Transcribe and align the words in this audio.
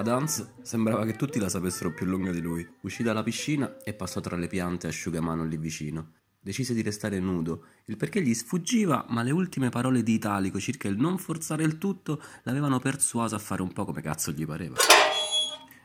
Ad 0.00 0.08
Hans 0.08 0.52
sembrava 0.62 1.04
che 1.04 1.14
tutti 1.14 1.38
la 1.38 1.50
sapessero 1.50 1.92
più 1.92 2.06
lunga 2.06 2.30
di 2.30 2.40
lui. 2.40 2.66
Uscì 2.80 3.02
dalla 3.02 3.22
piscina 3.22 3.76
e 3.82 3.92
passò 3.92 4.20
tra 4.20 4.34
le 4.34 4.46
piante 4.46 4.86
asciugamano 4.86 5.44
lì 5.44 5.58
vicino. 5.58 6.12
Decise 6.40 6.72
di 6.72 6.80
restare 6.80 7.20
nudo, 7.20 7.66
il 7.84 7.98
perché 7.98 8.22
gli 8.22 8.32
sfuggiva, 8.32 9.04
ma 9.10 9.22
le 9.22 9.30
ultime 9.30 9.68
parole 9.68 10.02
di 10.02 10.14
Italico 10.14 10.58
circa 10.58 10.88
il 10.88 10.96
non 10.96 11.18
forzare 11.18 11.64
il 11.64 11.76
tutto 11.76 12.22
l'avevano 12.44 12.78
persuaso 12.78 13.34
a 13.34 13.38
fare 13.38 13.60
un 13.60 13.74
po' 13.74 13.84
come 13.84 14.00
cazzo 14.00 14.30
gli 14.30 14.46
pareva. 14.46 14.76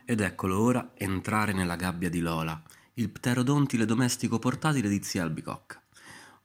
Ed 0.05 0.21
eccolo 0.21 0.61
ora 0.61 0.93
entrare 0.95 1.51
nella 1.51 1.75
gabbia 1.75 2.09
di 2.09 2.21
Lola, 2.21 2.63
il 2.93 3.09
pterodontile 3.09 3.83
domestico 3.83 4.39
portatile 4.39 4.87
di 4.87 5.03
zia 5.03 5.23
Albicocca. 5.23 5.83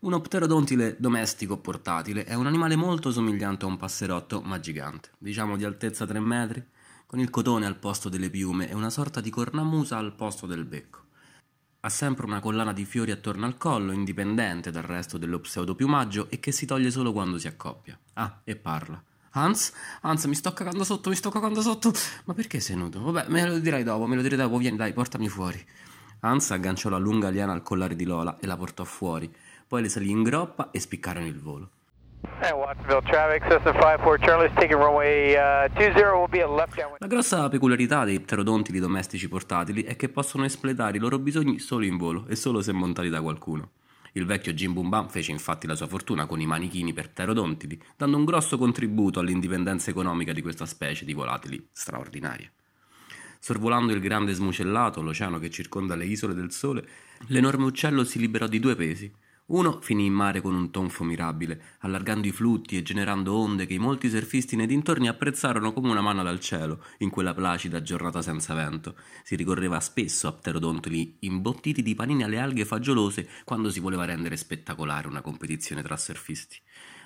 Uno 0.01 0.21
pterodontile 0.21 0.97
domestico 0.99 1.59
portatile 1.59 2.25
è 2.25 2.35
un 2.35 2.47
animale 2.47 2.75
molto 2.75 3.13
somigliante 3.13 3.65
a 3.65 3.69
un 3.69 3.77
passerotto, 3.77 4.41
ma 4.41 4.59
gigante, 4.59 5.11
diciamo 5.19 5.57
di 5.57 5.63
altezza 5.63 6.05
3 6.05 6.19
metri, 6.19 6.67
con 7.11 7.19
il 7.19 7.29
cotone 7.29 7.67
al 7.67 7.75
posto 7.75 8.09
delle 8.09 8.31
piume 8.31 8.71
e 8.71 8.75
una 8.77 8.89
sorta 8.89 9.21
di 9.21 9.31
cornamusa 9.31 9.97
al 9.97 10.15
posto 10.15 10.47
del 10.47 10.65
becco. 10.65 11.07
Ha 11.81 11.89
sempre 11.89 12.25
una 12.25 12.39
collana 12.39 12.73
di 12.73 12.85
fiori 12.85 13.11
attorno 13.11 13.47
al 13.47 13.57
collo, 13.57 13.91
indipendente 13.91 14.71
dal 14.71 14.85
resto 14.85 15.19
dello 15.19 15.41
pseudopiumaggio 15.41 16.31
e 16.31 16.39
che 16.39 16.53
si 16.53 16.67
toglie 16.67 16.93
solo 16.93 17.11
quando 17.11 17.37
si 17.37 17.49
accoppia. 17.49 17.99
Ah, 18.13 18.43
e 18.45 18.55
parla. 18.55 19.03
Hans, 19.31 19.73
Hans, 20.03 20.25
mi 20.27 20.37
sto 20.37 20.53
cagando 20.53 20.85
sotto, 20.85 21.09
mi 21.09 21.17
sto 21.17 21.31
cagando 21.31 21.61
sotto. 21.63 21.93
Ma 22.27 22.35
perché 22.35 22.61
sei 22.61 22.77
nudo? 22.77 23.01
Vabbè, 23.01 23.29
me 23.29 23.45
lo 23.45 23.59
dirai 23.59 23.83
dopo, 23.83 24.07
me 24.07 24.15
lo 24.15 24.23
direi 24.23 24.39
dopo. 24.39 24.57
Vieni, 24.59 24.77
dai, 24.77 24.93
portami 24.93 25.29
fuori. 25.29 25.61
Hans 26.21 26.53
agganciò 26.53 26.91
la 26.91 26.99
lunga 26.99 27.29
liana 27.29 27.51
al 27.51 27.65
collare 27.65 27.97
di 27.97 28.05
Lola 28.05 28.39
e 28.39 28.47
la 28.47 28.57
portò 28.57 28.85
fuori. 28.85 29.29
Poi 29.67 29.83
le 29.83 29.89
salì 29.89 30.11
in 30.11 30.23
groppa 30.23 30.71
e 30.71 30.79
spiccarono 30.79 31.27
il 31.27 31.41
volo. 31.41 31.71
La 36.99 37.07
grossa 37.07 37.49
peculiarità 37.49 38.05
dei 38.05 38.21
pterodontili 38.21 38.79
domestici 38.79 39.29
portatili 39.29 39.83
è 39.83 39.97
che 39.97 40.09
possono 40.09 40.45
espletare 40.45 40.97
i 40.97 41.01
loro 41.01 41.19
bisogni 41.19 41.59
solo 41.59 41.85
in 41.85 41.97
volo 41.97 42.27
e 42.29 42.37
solo 42.37 42.63
se 42.63 42.73
montati 42.73 43.09
da 43.09 43.21
qualcuno. 43.21 43.71
Il 44.13 44.27
vecchio 44.27 44.53
Jim 44.53 44.73
Boom 44.73 45.09
fece 45.09 45.31
infatti 45.31 45.67
la 45.67 45.77
sua 45.77 45.87
fortuna 45.87 46.27
con 46.27 46.41
i 46.41 46.47
manichini 46.47 46.93
per 46.93 47.11
pterodontili, 47.11 47.81
dando 47.97 48.17
un 48.17 48.25
grosso 48.25 48.59
contributo 48.59 49.21
all'indipendenza 49.21 49.91
economica 49.91 50.33
di 50.33 50.43
questa 50.43 50.67
specie 50.67 51.05
di 51.05 51.13
volatili 51.13 51.69
straordinaria. 51.71 52.51
Sorvolando 53.39 53.93
il 53.93 54.01
grande 54.01 54.33
smucellato, 54.33 55.01
l'oceano 55.01 55.39
che 55.39 55.49
circonda 55.49 55.95
le 55.95 56.05
isole 56.05 56.35
del 56.35 56.51
sole, 56.53 56.87
l'enorme 57.29 57.65
uccello 57.65 58.05
si 58.05 58.19
liberò 58.19 58.47
di 58.47 58.61
due 58.61 58.75
pesi, 58.75 59.11
uno 59.51 59.81
finì 59.81 60.07
in 60.07 60.13
mare 60.13 60.41
con 60.41 60.55
un 60.55 60.71
tonfo 60.71 61.05
mirabile, 61.05 61.77
allargando 61.81 62.27
i 62.27 62.33
flutti 62.33 62.77
e 62.77 62.83
generando 62.83 63.35
onde 63.37 63.67
che 63.67 63.75
i 63.75 63.79
molti 63.79 64.09
surfisti 64.09 64.57
nei 64.57 64.67
dintorni 64.67 65.09
apprezzarono 65.09 65.73
come 65.73 65.91
una 65.91 66.01
mano 66.01 66.23
dal 66.23 66.41
cielo 66.41 66.85
in 66.99 67.11
quella 67.11 67.35
placida 67.35 67.83
giornata 67.83 68.23
senza 68.23 68.55
vento. 68.55 68.95
Si 69.25 69.35
ricorreva 69.37 69.81
spesso 69.81 70.29
a 70.29 70.33
pterodontoli 70.33 71.17
imbottiti 71.21 71.83
di 71.83 71.95
panini 71.95 72.23
alle 72.23 72.39
alghe 72.39 72.65
fagiolose 72.65 73.29
quando 73.45 73.71
si 73.71 73.81
voleva 73.81 74.05
rendere 74.05 74.37
spettacolare 74.37 75.09
una 75.09 75.21
competizione 75.21 75.83
tra 75.83 75.97
surfisti. 75.97 76.59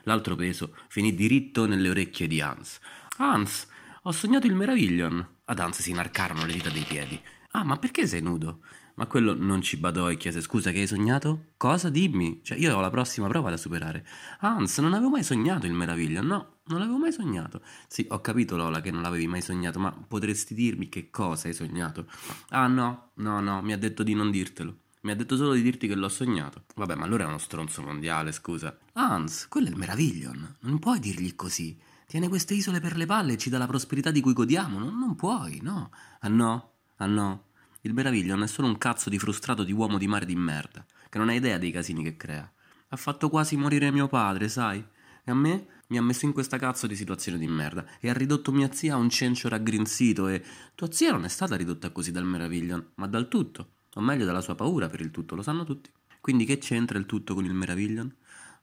L'altro 0.05 0.37
peso 0.37 0.77
finì 0.89 1.15
diritto 1.15 1.67
nelle 1.67 1.89
orecchie 1.89 2.27
di 2.27 2.41
Hans. 2.43 2.79
Hans, 3.17 3.67
ho 4.03 4.13
sognato 4.13 4.47
il 4.47 4.55
Meraviglion. 4.55 5.27
Ad 5.47 5.59
Hans 5.59 5.81
si 5.81 5.91
inarcarono 5.91 6.45
le 6.45 6.53
dita 6.53 6.69
dei 6.69 6.85
piedi. 6.85 7.19
Ah, 7.53 7.65
ma 7.65 7.79
perché 7.79 8.07
sei 8.07 8.21
nudo? 8.21 8.61
Ma 8.97 9.07
quello 9.07 9.35
non 9.35 9.61
ci 9.61 9.77
badò 9.77 10.09
e 10.09 10.17
chiese 10.17 10.41
scusa 10.41 10.71
che 10.71 10.81
hai 10.81 10.87
sognato? 10.87 11.47
Cosa? 11.57 11.91
Dimmi. 11.91 12.41
Cioè 12.43 12.57
io 12.57 12.77
ho 12.77 12.81
la 12.81 12.91
prossima 12.91 13.27
prova 13.27 13.51
da 13.51 13.57
superare. 13.57 14.07
Hans, 14.41 14.79
non 14.79 14.93
avevo 14.93 15.11
mai 15.11 15.25
sognato 15.25 15.67
il 15.67 15.73
meraviglio. 15.73 16.23
No, 16.23 16.59
non 16.67 16.79
l'avevo 16.79 16.99
mai 16.99 17.13
sognato. 17.13 17.61
Sì, 17.89 18.07
ho 18.09 18.21
capito 18.21 18.57
Lola 18.57 18.81
che 18.81 18.93
non 18.93 19.03
l'avevi 19.03 19.27
mai 19.27 19.41
sognato, 19.41 19.81
ma 19.81 19.91
potresti 19.91 20.55
dirmi 20.55 20.89
che 20.89 21.11
cosa 21.11 21.49
hai 21.49 21.55
sognato? 21.55 22.07
Ah 22.51 22.69
no, 22.69 23.11
no, 23.15 23.41
no, 23.41 23.63
mi 23.63 23.73
ha 23.73 23.79
detto 23.79 24.05
di 24.05 24.15
non 24.15 24.31
dirtelo. 24.31 24.77
Mi 25.03 25.11
ha 25.11 25.17
detto 25.17 25.37
solo 25.37 25.53
di 25.53 25.63
dirti 25.63 25.87
che 25.89 25.97
l'ho 25.97 26.09
sognato. 26.09 26.65
Vabbè, 26.77 26.95
ma 26.95 27.05
allora 27.05 27.25
è 27.25 27.27
uno 27.27 27.39
stronzo 27.39 27.83
mondiale, 27.83 28.33
scusa. 28.33 28.79
Hans, 28.93 29.49
quello 29.49 29.67
è 29.67 29.71
il 29.71 29.77
Meraviglion. 29.77 30.57
Non 30.61 30.79
puoi 30.79 30.99
dirgli 30.99 31.35
così. 31.35 31.79
Tiene 32.07 32.29
queste 32.29 32.55
isole 32.55 32.81
per 32.81 32.97
le 32.97 33.07
palle 33.07 33.35
e 33.35 33.39
ci 33.39 33.51
dà 33.51 33.59
la 33.59 33.67
prosperità 33.67 34.11
di 34.11 34.21
cui 34.21 34.33
godiamo. 34.33 34.79
Non, 34.79 34.99
non 34.99 35.15
puoi, 35.15 35.59
no. 35.63 35.91
Ah 36.21 36.29
no? 36.29 36.73
Ah 36.97 37.07
no? 37.07 37.49
Il 37.87 37.93
Meraviglion 37.93 38.43
è 38.43 38.47
solo 38.47 38.67
un 38.67 38.79
cazzo 38.79 39.11
di 39.11 39.19
frustrato 39.19 39.63
di 39.63 39.71
uomo 39.71 39.99
di 39.99 40.07
mare 40.07 40.25
di 40.25 40.35
merda, 40.35 40.87
che 41.11 41.19
non 41.19 41.29
ha 41.29 41.35
idea 41.35 41.59
dei 41.59 41.71
casini 41.71 42.03
che 42.03 42.17
crea. 42.17 42.51
Ha 42.89 42.97
fatto 42.97 43.29
quasi 43.29 43.57
morire 43.57 43.91
mio 43.91 44.09
padre, 44.09 44.49
sai? 44.49 44.83
E 45.23 45.31
a 45.31 45.35
me 45.35 45.67
mi 45.89 45.99
ha 45.99 46.03
messo 46.03 46.25
in 46.25 46.33
questa 46.33 46.57
cazzo 46.57 46.87
di 46.87 46.97
situazione 46.97 47.37
di 47.37 47.47
merda 47.47 47.85
e 48.01 48.09
ha 48.09 48.15
ridotto 48.15 48.53
mia 48.53 48.73
zia 48.73 48.95
a 48.95 48.97
un 48.97 49.11
cencio 49.11 49.51
raggrinzito 49.51 50.29
e... 50.29 50.43
Tua 50.75 50.91
zia 50.91 51.13
non 51.13 51.27
è 51.27 51.29
stata 51.29 51.57
ridotta 51.57 51.91
così 51.91 52.11
dal 52.11 52.25
Meraviglion, 52.25 52.93
ma 52.95 53.07
dal 53.07 53.29
tutto, 53.29 53.73
o 53.93 54.01
meglio 54.01 54.25
dalla 54.25 54.41
sua 54.41 54.55
paura 54.55 54.89
per 54.89 55.03
il 55.03 55.11
tutto, 55.11 55.35
lo 55.35 55.43
sanno 55.43 55.65
tutti. 55.65 55.91
Quindi 56.23 56.47
che 56.47 56.57
c'entra 56.57 56.97
il 56.97 57.05
tutto 57.05 57.35
con 57.35 57.45
il 57.45 57.53
Meraviglion? 57.53 58.15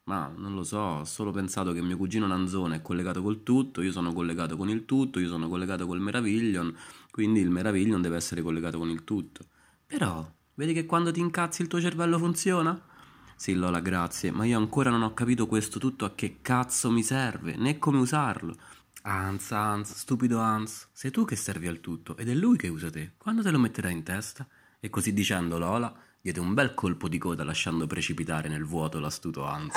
Ma 0.06 0.34
non 0.36 0.56
lo 0.56 0.64
so, 0.64 0.80
ho 0.80 1.06
solo 1.06 1.30
pensato 1.30 1.74
che 1.74 1.82
mio 1.82 1.96
cugino 1.96 2.26
Nanzone 2.26 2.78
è 2.78 2.82
collegato 2.82 3.22
col 3.22 3.44
tutto, 3.44 3.82
io 3.82 3.92
sono 3.92 4.12
collegato 4.14 4.58
con 4.58 4.68
il 4.68 4.86
tutto, 4.86 5.20
io 5.20 5.28
sono 5.28 5.48
collegato 5.48 5.86
col 5.86 6.02
Meraviglion, 6.02 6.76
quindi 7.12 7.42
il 7.42 7.50
Meraviglion 7.50 8.02
deve 8.02 8.16
essere 8.16 8.42
collegato 8.42 8.78
con 8.78 8.90
il 8.90 9.04
tutto. 9.04 9.46
Però, 9.86 10.28
vedi 10.56 10.74
che 10.74 10.86
quando 10.86 11.12
ti 11.12 11.20
incazzi 11.20 11.62
il 11.62 11.68
tuo 11.68 11.80
cervello 11.80 12.18
funziona? 12.18 12.82
Sì, 13.36 13.54
Lola, 13.54 13.80
grazie, 13.80 14.32
ma 14.32 14.46
io 14.46 14.58
ancora 14.58 14.90
non 14.90 15.02
ho 15.02 15.14
capito 15.14 15.48
questo 15.48 15.80
tutto 15.80 16.06
a 16.06 16.14
che 16.16 16.38
cazzo 16.42 16.90
mi 16.90 17.04
serve, 17.04 17.56
né 17.56 17.78
come 17.78 17.98
usarlo. 17.98 18.56
Hans, 19.04 19.52
Hans, 19.52 19.96
stupido 19.96 20.40
Hans, 20.40 20.90
sei 20.92 21.10
tu 21.10 21.26
che 21.26 21.36
servi 21.36 21.68
al 21.68 21.80
tutto 21.80 22.16
ed 22.18 22.30
è 22.30 22.34
lui 22.34 22.56
che 22.56 22.68
usa 22.68 22.90
te. 22.90 23.14
Quando 23.18 23.42
te 23.42 23.50
lo 23.50 23.58
metterai 23.58 23.92
in 23.92 24.04
testa? 24.04 24.48
E 24.80 24.90
così 24.90 25.12
dicendo 25.12 25.58
Lola 25.58 25.94
diede 26.22 26.40
un 26.40 26.54
bel 26.54 26.76
colpo 26.76 27.08
di 27.08 27.18
coda 27.18 27.44
lasciando 27.44 27.88
precipitare 27.88 28.48
nel 28.48 28.64
vuoto 28.64 29.00
l'astuto 29.00 29.44
Hans. 29.44 29.74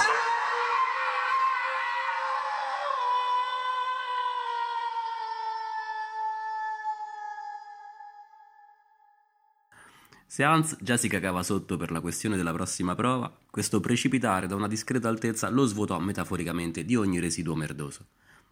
Se 10.35 10.43
Hans 10.43 10.77
già 10.81 10.97
si 10.97 11.07
cagava 11.07 11.45
sotto 11.45 11.77
per 11.77 11.93
la 11.93 12.01
questione 12.01 12.37
della 12.37 12.53
prossima 12.53 12.97
prova, 12.97 13.33
questo 13.49 13.79
precipitare 13.79 14.49
da 14.49 14.57
una 14.57 14.67
discreta 14.67 15.09
altezza 15.09 15.49
lo 15.49 15.65
svuotò 15.65 15.97
metaforicamente 16.01 16.85
di 16.85 16.97
ogni 16.97 17.21
residuo 17.21 17.55
merdoso. 17.55 18.07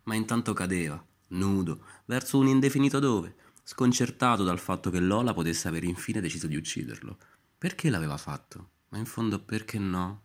Ma 0.04 0.14
intanto 0.14 0.52
cadeva, 0.52 1.04
nudo, 1.30 1.84
verso 2.04 2.38
un 2.38 2.46
indefinito 2.46 3.00
dove, 3.00 3.34
sconcertato 3.64 4.44
dal 4.44 4.60
fatto 4.60 4.90
che 4.90 5.00
Lola 5.00 5.34
potesse 5.34 5.66
aver 5.66 5.82
infine 5.82 6.20
deciso 6.20 6.46
di 6.46 6.54
ucciderlo. 6.54 7.18
Perché 7.58 7.90
l'aveva 7.90 8.16
fatto? 8.16 8.68
Ma 8.90 8.98
in 8.98 9.06
fondo 9.06 9.40
perché 9.40 9.80
no? 9.80 10.22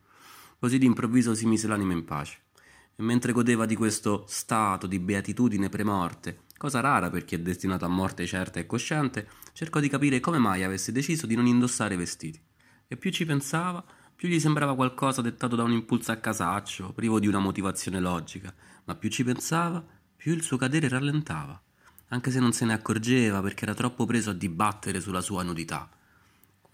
Così 0.60 0.78
d'improvviso 0.78 1.34
si 1.34 1.48
mise 1.48 1.68
l'anima 1.68 1.94
in 1.94 2.06
pace. 2.06 2.38
E 2.96 3.02
mentre 3.02 3.32
godeva 3.32 3.66
di 3.66 3.76
questo 3.76 4.26
stato 4.28 4.86
di 4.86 5.00
beatitudine 5.00 5.70
premorte, 5.70 6.42
cosa 6.58 6.80
rara 6.80 7.10
per 7.10 7.24
chi 7.24 7.36
è 7.36 7.40
destinato 7.40 7.86
a 7.86 7.90
morte 7.90 8.26
certa 8.26 8.60
e 8.60 8.66
cosciente, 8.66 9.28
cercò 9.54 9.80
di 9.80 9.90
capire 9.90 10.20
come 10.20 10.38
mai 10.38 10.64
avesse 10.64 10.92
deciso 10.92 11.26
di 11.26 11.36
non 11.36 11.46
indossare 11.46 11.96
vestiti. 11.96 12.42
E 12.88 12.98
più 12.98 13.12
ci 13.12 13.26
pensava, 13.26 13.84
più 14.16 14.28
gli 14.28 14.40
sembrava 14.40 14.76
qualcosa 14.76 15.22
dettato 15.22 15.56
da 15.56 15.64
un 15.64 15.72
impulso 15.72 16.12
a 16.12 16.18
casaccio, 16.18 16.92
privo 16.94 17.20
di 17.20 17.28
una 17.28 17.40
motivazione 17.40 18.00
logica, 18.00 18.54
ma 18.86 18.96
più 18.96 19.10
ci 19.10 19.24
pensava, 19.24 19.86
più 20.16 20.34
il 20.34 20.42
suo 20.42 20.58
cadere 20.58 20.88
rallentava, 20.88 21.62
anche 22.08 22.32
se 22.32 22.40
non 22.40 22.52
se 22.52 22.66
ne 22.66 22.74
accorgeva 22.74 23.42
perché 23.42 23.66
era 23.66 23.74
troppo 23.74 24.06
preso 24.06 24.32
a 24.32 24.34
dibattere 24.34 25.00
sulla 25.00 25.22
sua 25.22 25.44
nudità. 25.44 25.90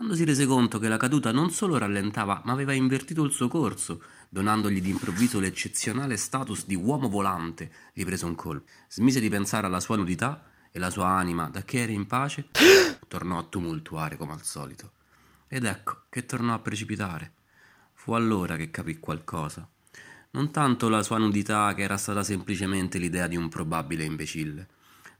Quando 0.03 0.19
si 0.19 0.27
rese 0.29 0.45
conto 0.45 0.79
che 0.79 0.89
la 0.89 0.97
caduta 0.97 1.31
non 1.31 1.49
solo 1.49 1.77
rallentava, 1.77 2.41
ma 2.43 2.51
aveva 2.51 2.73
invertito 2.73 3.23
il 3.23 3.31
suo 3.31 3.47
corso, 3.47 4.03
donandogli 4.27 4.81
d'improvviso 4.81 5.39
l'eccezionale 5.39 6.17
status 6.17 6.65
di 6.65 6.75
uomo 6.75 7.07
volante, 7.07 7.71
gli 7.93 8.03
prese 8.03 8.25
un 8.25 8.35
colpo. 8.35 8.69
Smise 8.89 9.21
di 9.21 9.29
pensare 9.29 9.65
alla 9.65 9.79
sua 9.79 9.95
nudità 9.95 10.43
e 10.73 10.77
la 10.77 10.89
sua 10.89 11.07
anima, 11.07 11.47
da 11.47 11.63
che 11.63 11.83
era 11.83 11.93
in 11.93 12.05
pace, 12.05 12.49
tornò 13.07 13.37
a 13.39 13.43
tumultuare 13.43 14.17
come 14.17 14.33
al 14.33 14.43
solito. 14.43 14.91
Ed 15.47 15.63
ecco 15.63 16.01
che 16.09 16.25
tornò 16.25 16.53
a 16.53 16.59
precipitare. 16.59 17.31
Fu 17.93 18.11
allora 18.11 18.57
che 18.57 18.71
capì 18.71 18.99
qualcosa. 18.99 19.65
Non 20.31 20.51
tanto 20.51 20.89
la 20.89 21.01
sua 21.01 21.17
nudità, 21.17 21.73
che 21.73 21.83
era 21.83 21.95
stata 21.95 22.23
semplicemente 22.23 22.97
l'idea 22.97 23.27
di 23.27 23.37
un 23.37 23.47
probabile 23.47 24.03
imbecille, 24.03 24.67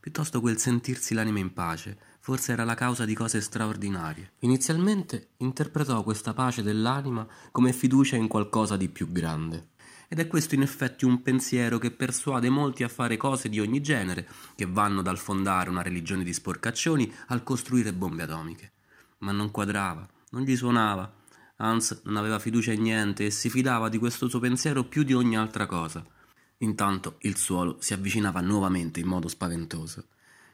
piuttosto 0.04 0.42
quel 0.42 0.58
sentirsi 0.58 1.14
l'anima 1.14 1.40
in 1.40 1.54
pace, 1.54 1.98
forse 2.20 2.52
era 2.52 2.66
la 2.66 2.74
causa 2.74 3.06
di 3.06 3.14
cose 3.14 3.40
straordinarie. 3.40 4.34
Inizialmente 4.40 5.30
interpretò 5.38 6.04
questa 6.04 6.34
pace 6.34 6.62
dell'anima 6.62 7.26
come 7.52 7.72
fiducia 7.72 8.18
in 8.18 8.28
qualcosa 8.28 8.76
di 8.76 8.90
più 8.90 9.14
grande. 9.14 9.70
Ed 10.10 10.20
è 10.20 10.28
questo 10.28 10.56
in 10.56 10.62
effetti 10.62 11.06
un 11.06 11.22
pensiero 11.22 11.78
che 11.78 11.92
persuade 11.92 12.50
molti 12.50 12.84
a 12.84 12.90
fare 12.90 13.16
cose 13.16 13.48
di 13.48 13.62
ogni 13.62 13.80
genere, 13.82 14.28
che 14.56 14.66
vanno 14.66 15.02
dal 15.02 15.18
fondare 15.18 15.70
una 15.70 15.82
religione 15.82 16.26
di 16.26 16.34
sporcaccioni 16.34 17.10
al 17.28 17.44
costruire 17.44 17.94
bombe 17.94 18.24
atomiche. 18.24 18.74
Ma 19.20 19.32
non 19.32 19.52
quadrava, 19.52 20.06
non 20.32 20.42
gli 20.42 20.58
suonava. 20.58 21.10
Hans 21.56 22.02
non 22.04 22.18
aveva 22.18 22.40
fiducia 22.40 22.74
in 22.74 22.82
niente 22.82 23.28
e 23.28 23.32
si 23.32 23.50
fidava 23.50 23.88
di 23.88 24.00
questo 24.00 24.28
suo 24.28 24.40
pensiero 24.40 24.84
più 24.84 25.04
di 25.04 25.14
ogni 25.14 25.38
altra 25.38 25.66
cosa. 25.66 26.06
Intanto 26.64 27.18
il 27.22 27.36
suolo 27.36 27.78
si 27.82 27.94
avvicinava 27.94 28.40
nuovamente 28.40 29.02
in 29.02 29.08
modo 29.08 29.28
spaventoso. 29.28 30.06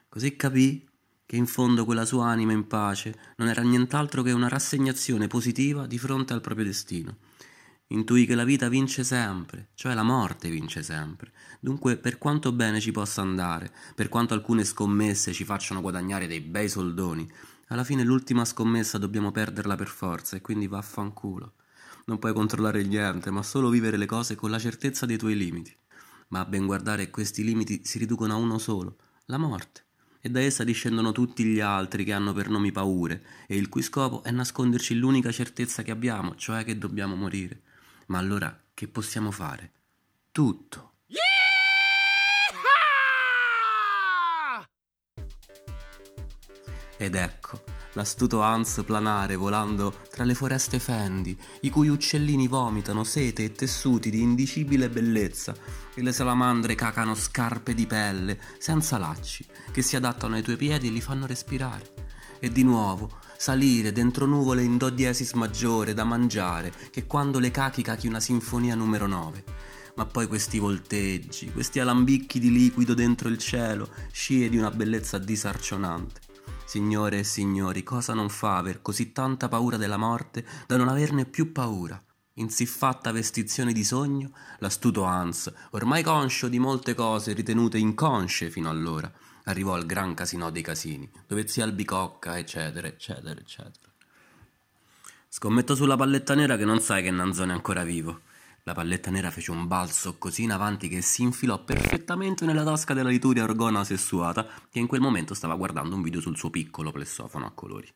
Così 0.10 0.36
capì 0.36 0.88
che 1.24 1.36
in 1.36 1.46
fondo 1.46 1.86
quella 1.86 2.04
sua 2.04 2.28
anima 2.28 2.52
in 2.52 2.66
pace 2.66 3.16
non 3.38 3.48
era 3.48 3.62
nient'altro 3.62 4.24
che 4.24 4.32
una 4.32 4.48
rassegnazione 4.48 5.28
positiva 5.28 5.86
di 5.86 6.00
fronte 6.00 6.34
al 6.34 6.42
proprio 6.42 6.66
destino. 6.66 7.18
Intuì 7.92 8.26
che 8.26 8.34
la 8.34 8.44
vita 8.44 8.70
vince 8.70 9.04
sempre, 9.04 9.70
cioè 9.76 9.94
la 9.94 10.02
morte 10.02 10.50
vince 10.50 10.82
sempre. 10.82 11.32
Dunque, 11.60 11.98
per 11.98 12.18
quanto 12.18 12.52
bene 12.52 12.80
ci 12.80 12.92
possa 12.92 13.22
andare, 13.22 13.72
per 13.94 14.10
quanto 14.10 14.34
alcune 14.34 14.64
scommesse 14.64 15.32
ci 15.32 15.44
facciano 15.44 15.82
guadagnare 15.82 16.26
dei 16.26 16.42
bei 16.42 16.70
soldoni, 16.70 17.32
alla 17.68 17.84
fine 17.84 18.04
l'ultima 18.04 18.46
scommessa 18.46 18.98
dobbiamo 18.98 19.32
perderla 19.32 19.76
per 19.76 19.88
forza 19.88 20.36
e 20.36 20.42
quindi 20.42 20.66
vaffanculo. 20.66 21.54
Non 22.06 22.18
puoi 22.18 22.34
controllare 22.34 22.84
niente, 22.84 23.30
ma 23.30 23.44
solo 23.44 23.70
vivere 23.70 23.98
le 23.98 24.08
cose 24.08 24.34
con 24.34 24.50
la 24.50 24.58
certezza 24.58 25.06
dei 25.06 25.18
tuoi 25.18 25.36
limiti. 25.36 25.76
Ma 26.30 26.40
a 26.40 26.46
ben 26.46 26.66
guardare 26.66 27.10
questi 27.10 27.44
limiti 27.44 27.82
si 27.84 28.00
riducono 28.00 28.34
a 28.34 28.38
uno 28.38 28.58
solo, 28.58 28.98
la 29.26 29.38
morte 29.38 29.84
e 30.22 30.30
da 30.30 30.42
essa 30.42 30.64
discendono 30.64 31.12
tutti 31.12 31.44
gli 31.44 31.60
altri 31.60 32.04
che 32.04 32.12
hanno 32.14 32.34
per 32.34 32.50
nomi 32.50 32.72
paure 32.72 33.24
e 33.48 33.56
il 33.56 33.70
cui 33.70 33.82
scopo 33.82 34.24
è 34.24 34.32
nasconderci 34.32 34.96
l'unica 34.96 35.32
certezza 35.32 35.82
che 35.82 35.92
abbiamo, 35.92 36.36
cioè 36.36 36.64
che 36.64 36.78
dobbiamo 36.78 37.16
morire. 37.16 37.62
Ma 38.08 38.18
allora 38.18 38.58
che 38.74 38.88
possiamo 38.88 39.32
fare? 39.32 39.72
Tutto. 40.32 40.88
Ed 47.02 47.16
ecco, 47.16 47.64
l'astuto 47.94 48.42
Hans 48.42 48.82
planare 48.86 49.36
volando 49.36 49.94
tra 50.10 50.24
le 50.24 50.36
foreste 50.36 50.80
fendi, 50.80 51.38
i 51.62 51.70
cui 51.70 51.88
uccellini 51.88 52.48
vomitano 52.48 53.04
sete 53.04 53.44
e 53.46 53.52
tessuti 53.52 54.10
di 54.10 54.22
indicibile 54.22 54.90
bellezza, 54.90 55.56
e 55.94 56.02
le 56.02 56.12
salamandre 56.12 56.76
cacano 56.76 57.16
scarpe 57.16 57.74
di 57.74 57.88
pelle, 57.88 58.40
senza 58.58 58.98
lacci, 58.98 59.46
che 59.72 59.82
si 59.82 59.96
adattano 59.96 60.36
ai 60.36 60.44
tuoi 60.44 60.58
piedi 60.58 60.88
e 60.88 60.92
li 60.92 61.02
fanno 61.02 61.26
respirare. 61.26 62.08
E 62.40 62.50
di 62.50 62.64
nuovo, 62.64 63.12
salire 63.38 63.92
dentro 63.92 64.26
nuvole 64.26 64.64
in 64.64 64.78
do 64.78 64.90
diesis 64.90 65.34
maggiore 65.34 65.94
da 65.94 66.04
mangiare, 66.04 66.72
che 66.92 67.06
quando 67.06 67.40
le 67.40 67.52
cachi 67.52 67.82
cachi 67.82 68.08
una 68.08 68.20
sinfonia 68.20 68.76
numero 68.76 69.08
9. 69.08 69.44
Ma 69.96 70.06
poi 70.06 70.28
questi 70.28 70.60
volteggi, 70.60 71.52
questi 71.52 71.80
alambicchi 71.80 72.40
di 72.40 72.52
liquido 72.52 72.94
dentro 72.94 73.28
il 73.28 73.38
cielo, 73.38 73.90
scie 74.12 74.48
di 74.48 74.58
una 74.58 74.72
bellezza 74.72 75.18
disarcionante. 75.18 76.29
Signore 76.70 77.18
e 77.18 77.24
signori, 77.24 77.82
cosa 77.82 78.14
non 78.14 78.30
fa 78.30 78.58
aver 78.58 78.84
così 78.84 79.12
tanta 79.12 79.48
paura 79.48 79.76
della 79.76 79.98
morte 79.98 80.46
da 80.68 80.78
non 80.78 80.88
averne 80.88 81.26
più 81.26 81.52
paura? 81.52 82.00
In 82.34 82.52
siffatta 82.52 83.12
vestizione 83.12 83.74
di 83.74 83.84
sogno, 83.84 84.34
l'astuto 84.60 85.02
Hans, 85.02 85.52
ormai 85.72 86.04
conscio 86.04 86.48
di 86.48 86.60
molte 86.60 86.94
cose 86.94 87.34
ritenute 87.34 87.80
inconsce 87.80 88.52
fino 88.52 88.70
allora, 88.70 89.12
arrivò 89.46 89.74
al 89.74 89.88
gran 89.88 90.14
casino 90.14 90.52
dei 90.52 90.62
casini, 90.62 91.10
dove 91.26 91.48
zia 91.48 91.64
Albicocca, 91.64 92.38
eccetera, 92.38 92.86
eccetera, 92.86 93.40
eccetera. 93.40 93.92
Scommetto 95.28 95.74
sulla 95.74 95.96
palletta 95.96 96.36
nera 96.36 96.56
che 96.56 96.66
non 96.66 96.82
sai 96.82 97.02
che 97.02 97.10
Nanzone 97.10 97.52
è 97.52 97.56
ancora 97.56 97.84
vivo. 97.84 98.22
La 98.70 98.76
palletta 98.76 99.10
nera 99.10 99.32
fece 99.32 99.50
un 99.50 99.66
balzo 99.66 100.20
così 100.20 100.44
in 100.44 100.52
avanti 100.52 100.90
che 100.90 101.02
si 101.02 101.24
infilò 101.24 101.64
perfettamente 101.64 102.46
nella 102.46 102.64
tasca 102.64 102.94
della 102.94 103.10
lituria 103.10 103.44
orgona 103.44 103.84
sessuata 103.84 104.46
che 104.70 104.78
in 104.78 104.86
quel 104.86 105.02
momento 105.02 105.34
stava 105.34 105.56
guardando 105.56 105.96
un 105.96 106.04
video 106.04 106.22
sul 106.22 106.38
suo 106.38 106.52
piccolo 106.52 106.92
plessofono 106.92 107.48
a 107.48 107.52
colori. 107.52 107.92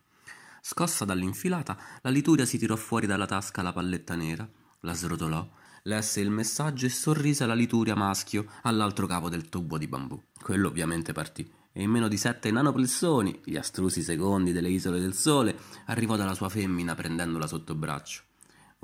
Scossa 0.63 1.05
dall'infilata, 1.05 1.77
la 2.01 2.09
lituria 2.09 2.47
si 2.47 2.57
tirò 2.57 2.75
fuori 2.75 3.05
dalla 3.05 3.27
tasca 3.27 3.61
la 3.61 3.71
palletta 3.71 4.15
nera, 4.15 4.49
la 4.79 4.93
srotolò, 4.95 5.47
lesse 5.83 6.21
il 6.21 6.31
messaggio 6.31 6.87
e 6.87 6.89
sorrise 6.89 7.43
alla 7.43 7.53
lituria 7.53 7.93
maschio 7.93 8.47
all'altro 8.63 9.05
capo 9.05 9.29
del 9.29 9.49
tubo 9.49 9.77
di 9.77 9.87
bambù. 9.87 10.19
Quello 10.41 10.69
ovviamente 10.69 11.13
partì 11.13 11.47
e 11.71 11.83
in 11.83 11.91
meno 11.91 12.07
di 12.07 12.17
sette 12.17 12.49
nanoplessoni, 12.49 13.41
gli 13.43 13.57
astrusi 13.57 14.01
secondi 14.01 14.51
delle 14.51 14.69
isole 14.69 14.99
del 14.99 15.13
sole, 15.13 15.55
arrivò 15.85 16.15
dalla 16.15 16.33
sua 16.33 16.49
femmina 16.49 16.95
prendendola 16.95 17.45
sotto 17.45 17.75
braccio. 17.75 18.23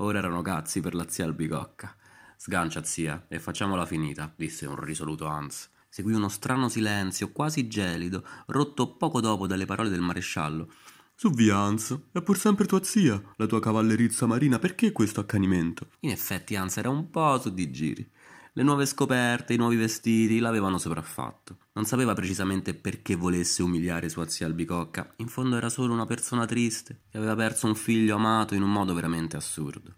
Ora 0.02 0.16
erano 0.16 0.40
cazzi 0.40 0.80
per 0.80 0.94
la 0.94 1.06
zia 1.08 1.26
albicocca. 1.26 1.94
Sgancia, 2.36 2.82
zia, 2.82 3.26
e 3.28 3.38
facciamola 3.38 3.84
finita, 3.84 4.32
disse 4.34 4.64
un 4.64 4.76
risoluto 4.76 5.26
Hans. 5.26 5.68
Seguì 5.90 6.14
uno 6.14 6.30
strano 6.30 6.70
silenzio, 6.70 7.32
quasi 7.32 7.68
gelido, 7.68 8.24
rotto 8.46 8.96
poco 8.96 9.20
dopo 9.20 9.46
dalle 9.46 9.66
parole 9.66 9.90
del 9.90 10.00
maresciallo. 10.00 10.72
Su 11.14 11.30
via, 11.32 11.58
Hans, 11.58 11.98
è 12.12 12.22
pur 12.22 12.38
sempre 12.38 12.64
tua 12.64 12.82
zia, 12.82 13.22
la 13.36 13.44
tua 13.44 13.60
cavallerizza 13.60 14.24
marina, 14.24 14.58
perché 14.58 14.90
questo 14.90 15.20
accanimento? 15.20 15.88
In 16.00 16.10
effetti 16.10 16.56
Hans 16.56 16.78
era 16.78 16.88
un 16.88 17.10
po' 17.10 17.38
su 17.38 17.52
di 17.52 17.70
giri. 17.70 18.10
Le 18.54 18.62
nuove 18.62 18.86
scoperte, 18.86 19.52
i 19.52 19.58
nuovi 19.58 19.76
vestiti 19.76 20.38
l'avevano 20.38 20.78
sopraffatto. 20.78 21.58
Non 21.80 21.88
sapeva 21.88 22.12
precisamente 22.12 22.74
perché 22.74 23.14
volesse 23.14 23.62
umiliare 23.62 24.10
sua 24.10 24.28
zia 24.28 24.44
albicocca, 24.44 25.14
in 25.16 25.28
fondo 25.28 25.56
era 25.56 25.70
solo 25.70 25.94
una 25.94 26.04
persona 26.04 26.44
triste, 26.44 27.04
che 27.10 27.16
aveva 27.16 27.34
perso 27.34 27.68
un 27.68 27.74
figlio 27.74 28.16
amato 28.16 28.54
in 28.54 28.60
un 28.60 28.70
modo 28.70 28.92
veramente 28.92 29.38
assurdo. 29.38 29.94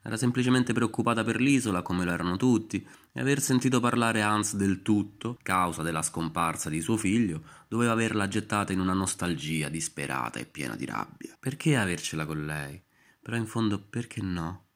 Era 0.00 0.16
semplicemente 0.16 0.72
preoccupata 0.72 1.24
per 1.24 1.40
l'isola, 1.40 1.82
come 1.82 2.04
lo 2.04 2.12
erano 2.12 2.36
tutti, 2.36 2.86
e 3.12 3.20
aver 3.20 3.40
sentito 3.40 3.80
parlare 3.80 4.22
Hans 4.22 4.54
del 4.54 4.82
tutto, 4.82 5.36
causa 5.42 5.82
della 5.82 6.02
scomparsa 6.02 6.70
di 6.70 6.80
suo 6.80 6.96
figlio, 6.96 7.42
doveva 7.66 7.90
averla 7.90 8.28
gettata 8.28 8.72
in 8.72 8.78
una 8.78 8.94
nostalgia 8.94 9.68
disperata 9.68 10.38
e 10.38 10.46
piena 10.46 10.76
di 10.76 10.84
rabbia. 10.84 11.36
Perché 11.40 11.74
avercela 11.74 12.26
con 12.26 12.46
lei? 12.46 12.80
Però 13.20 13.36
in 13.36 13.46
fondo 13.46 13.80
perché 13.80 14.22
no? 14.22 14.66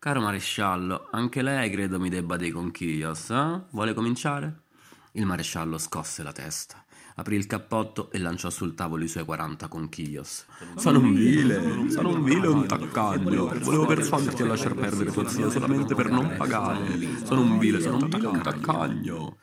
Caro 0.00 0.20
maresciallo, 0.20 1.06
anche 1.12 1.40
lei 1.40 1.70
credo 1.70 2.00
mi 2.00 2.08
debba 2.08 2.36
dei 2.36 2.50
conchiglios, 2.50 3.30
eh? 3.30 3.62
Vuole 3.70 3.94
cominciare? 3.94 4.63
Il 5.16 5.26
maresciallo 5.26 5.78
scosse 5.78 6.24
la 6.24 6.32
testa, 6.32 6.84
aprì 7.14 7.36
il 7.36 7.46
cappotto 7.46 8.10
e 8.10 8.18
lanciò 8.18 8.50
sul 8.50 8.74
tavolo 8.74 9.04
i 9.04 9.08
suoi 9.08 9.24
40 9.24 9.68
conchiglios. 9.68 10.44
Sono 10.74 10.98
un 10.98 11.14
vile, 11.14 11.88
sono 11.88 12.08
un 12.08 12.24
vile 12.24 12.48
un 12.48 12.66
taccagno. 12.66 13.46
Volevo 13.60 13.86
persuaderti 13.86 14.42
a 14.42 14.46
lasciar 14.46 14.74
perdere 14.74 15.12
tua 15.12 15.28
zia 15.28 15.48
solamente 15.50 15.94
per 15.94 16.10
non 16.10 16.34
pagare. 16.36 16.98
Sono 17.24 17.42
un 17.42 17.58
vile, 17.58 17.80
sono 17.80 17.98
un 17.98 18.08
vile 18.08 18.26
un 18.26 18.42
taccagno. 18.42 19.36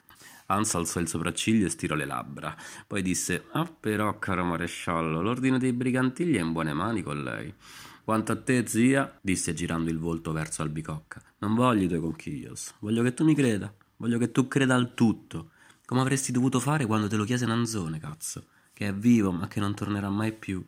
Hans 0.48 0.76
alzò 0.76 1.00
il 1.00 1.08
sopracciglio 1.08 1.68
e 1.68 1.70
stirò 1.70 1.96
le 1.96 2.06
labbra. 2.06 2.54
Poi 2.86 3.02
disse: 3.02 3.46
Ah, 3.54 3.66
però, 3.66 4.20
caro 4.20 4.44
maresciallo, 4.44 5.22
l'ordine 5.22 5.58
dei 5.58 5.72
brigantigli 5.72 6.36
è 6.36 6.42
in 6.42 6.52
buone 6.52 6.74
mani 6.74 7.02
con 7.02 7.24
lei. 7.24 7.54
Quanto 8.04 8.34
a 8.34 8.36
te, 8.36 8.68
zia, 8.68 9.18
disse 9.22 9.54
girando 9.54 9.90
il 9.90 10.00
volto 10.00 10.34
verso 10.34 10.64
Albicocca, 10.64 11.22
non 11.38 11.56
voglio 11.56 11.86
i 11.86 11.88
tuoi 11.88 12.02
conchiglios, 12.02 12.74
voglio 12.80 13.04
che 13.04 13.14
tu 13.14 13.24
mi 13.24 13.34
creda, 13.34 13.74
voglio 13.96 14.18
che 14.18 14.32
tu 14.32 14.50
creda 14.50 14.76
al 14.76 14.94
tutto, 14.96 15.52
come 15.92 16.04
avresti 16.04 16.32
dovuto 16.32 16.62
fare 16.62 16.86
quando 16.86 17.10
te 17.10 17.18
lo 17.18 17.26
chiese 17.26 17.46
Nanzone, 17.46 18.00
cazzo, 18.00 18.46
che 18.72 18.88
è 18.88 18.94
vivo 18.94 19.34
ma 19.34 19.50
che 19.50 19.60
non 19.60 19.76
tornerà 19.76 20.10
mai 20.10 20.32
più. 20.32 20.66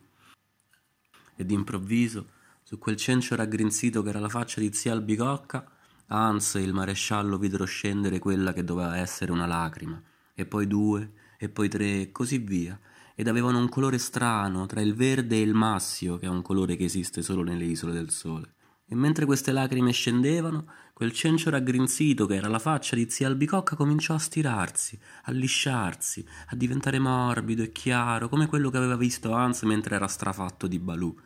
E 1.34 1.46
d'improvviso, 1.46 2.26
su 2.62 2.76
quel 2.76 2.96
cencio 2.96 3.34
raggrinzito 3.34 4.02
che 4.02 4.10
era 4.10 4.20
la 4.20 4.28
faccia 4.28 4.60
di 4.60 4.70
zia 4.74 4.92
Albicocca, 4.92 5.66
Hans 6.08 6.56
e 6.56 6.60
il 6.60 6.74
maresciallo 6.74 7.38
videro 7.38 7.64
scendere 7.64 8.18
quella 8.18 8.52
che 8.52 8.64
doveva 8.64 8.98
essere 8.98 9.32
una 9.32 9.46
lacrima, 9.46 9.98
e 10.34 10.44
poi 10.44 10.66
due, 10.66 11.12
e 11.38 11.48
poi 11.48 11.70
tre, 11.70 12.02
e 12.02 12.12
così 12.12 12.36
via, 12.36 12.78
ed 13.14 13.26
avevano 13.26 13.58
un 13.58 13.70
colore 13.70 13.96
strano 13.96 14.66
tra 14.66 14.82
il 14.82 14.92
verde 14.92 15.36
e 15.36 15.40
il 15.40 15.54
massio, 15.54 16.18
che 16.18 16.26
è 16.26 16.28
un 16.28 16.42
colore 16.42 16.76
che 16.76 16.84
esiste 16.84 17.22
solo 17.22 17.42
nelle 17.42 17.64
isole 17.64 17.94
del 17.94 18.10
sole. 18.10 18.56
E 18.86 18.94
mentre 18.94 19.24
queste 19.24 19.50
lacrime 19.50 19.92
scendevano, 19.92 20.66
quel 20.92 21.12
cencio 21.12 21.50
raggrinzito 21.50 22.26
che 22.26 22.34
era 22.34 22.48
la 22.48 22.58
faccia 22.58 22.94
di 22.94 23.08
zia 23.08 23.26
Albicocca 23.26 23.76
cominciò 23.76 24.14
a 24.14 24.18
stirarsi, 24.18 24.98
a 25.24 25.32
lisciarsi, 25.32 26.24
a 26.48 26.56
diventare 26.56 26.98
morbido 26.98 27.62
e 27.62 27.72
chiaro, 27.72 28.28
come 28.28 28.46
quello 28.46 28.70
che 28.70 28.76
aveva 28.76 28.96
visto 28.96 29.32
Hans 29.32 29.62
mentre 29.62 29.96
era 29.96 30.06
strafatto 30.06 30.66
di 30.66 30.78
Balù. 30.78 31.16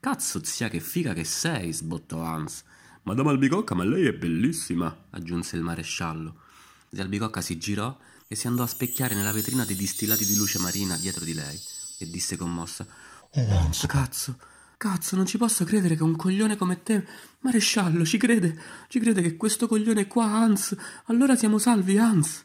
Cazzo, 0.00 0.42
zia, 0.42 0.68
che 0.68 0.80
figa 0.80 1.12
che 1.12 1.24
sei, 1.24 1.72
sbottò 1.72 2.22
Hans. 2.22 2.64
Madame 3.02 3.30
Albicocca, 3.30 3.74
ma 3.74 3.84
lei 3.84 4.06
è 4.06 4.12
bellissima, 4.14 5.06
aggiunse 5.10 5.56
il 5.56 5.62
maresciallo. 5.62 6.40
Zia 6.90 7.02
Albicocca 7.02 7.42
si 7.42 7.58
girò 7.58 7.96
e 8.26 8.34
si 8.34 8.46
andò 8.46 8.62
a 8.62 8.66
specchiare 8.66 9.14
nella 9.14 9.32
vetrina 9.32 9.64
dei 9.64 9.76
distillati 9.76 10.24
di 10.24 10.36
luce 10.36 10.58
marina 10.58 10.96
dietro 10.96 11.24
di 11.24 11.34
lei 11.34 11.60
e 11.98 12.10
disse 12.10 12.36
commossa: 12.36 12.86
Oh, 13.30 13.58
Hans, 13.58 13.86
cazzo, 13.86 14.38
cazzo, 14.76 15.16
non 15.16 15.26
ci 15.26 15.38
posso 15.38 15.64
credere 15.64 15.96
che 15.96 16.02
un 16.02 16.16
coglione 16.16 16.56
come 16.56 16.82
te, 16.82 17.04
maresciallo, 17.40 18.04
ci 18.04 18.18
crede, 18.18 18.58
ci 18.88 18.98
crede 18.98 19.22
che 19.22 19.36
questo 19.36 19.66
coglione 19.66 20.02
è 20.02 20.06
qua, 20.06 20.26
Hans. 20.26 20.76
Allora 21.06 21.36
siamo 21.36 21.58
salvi, 21.58 21.98
Hans. 21.98 22.44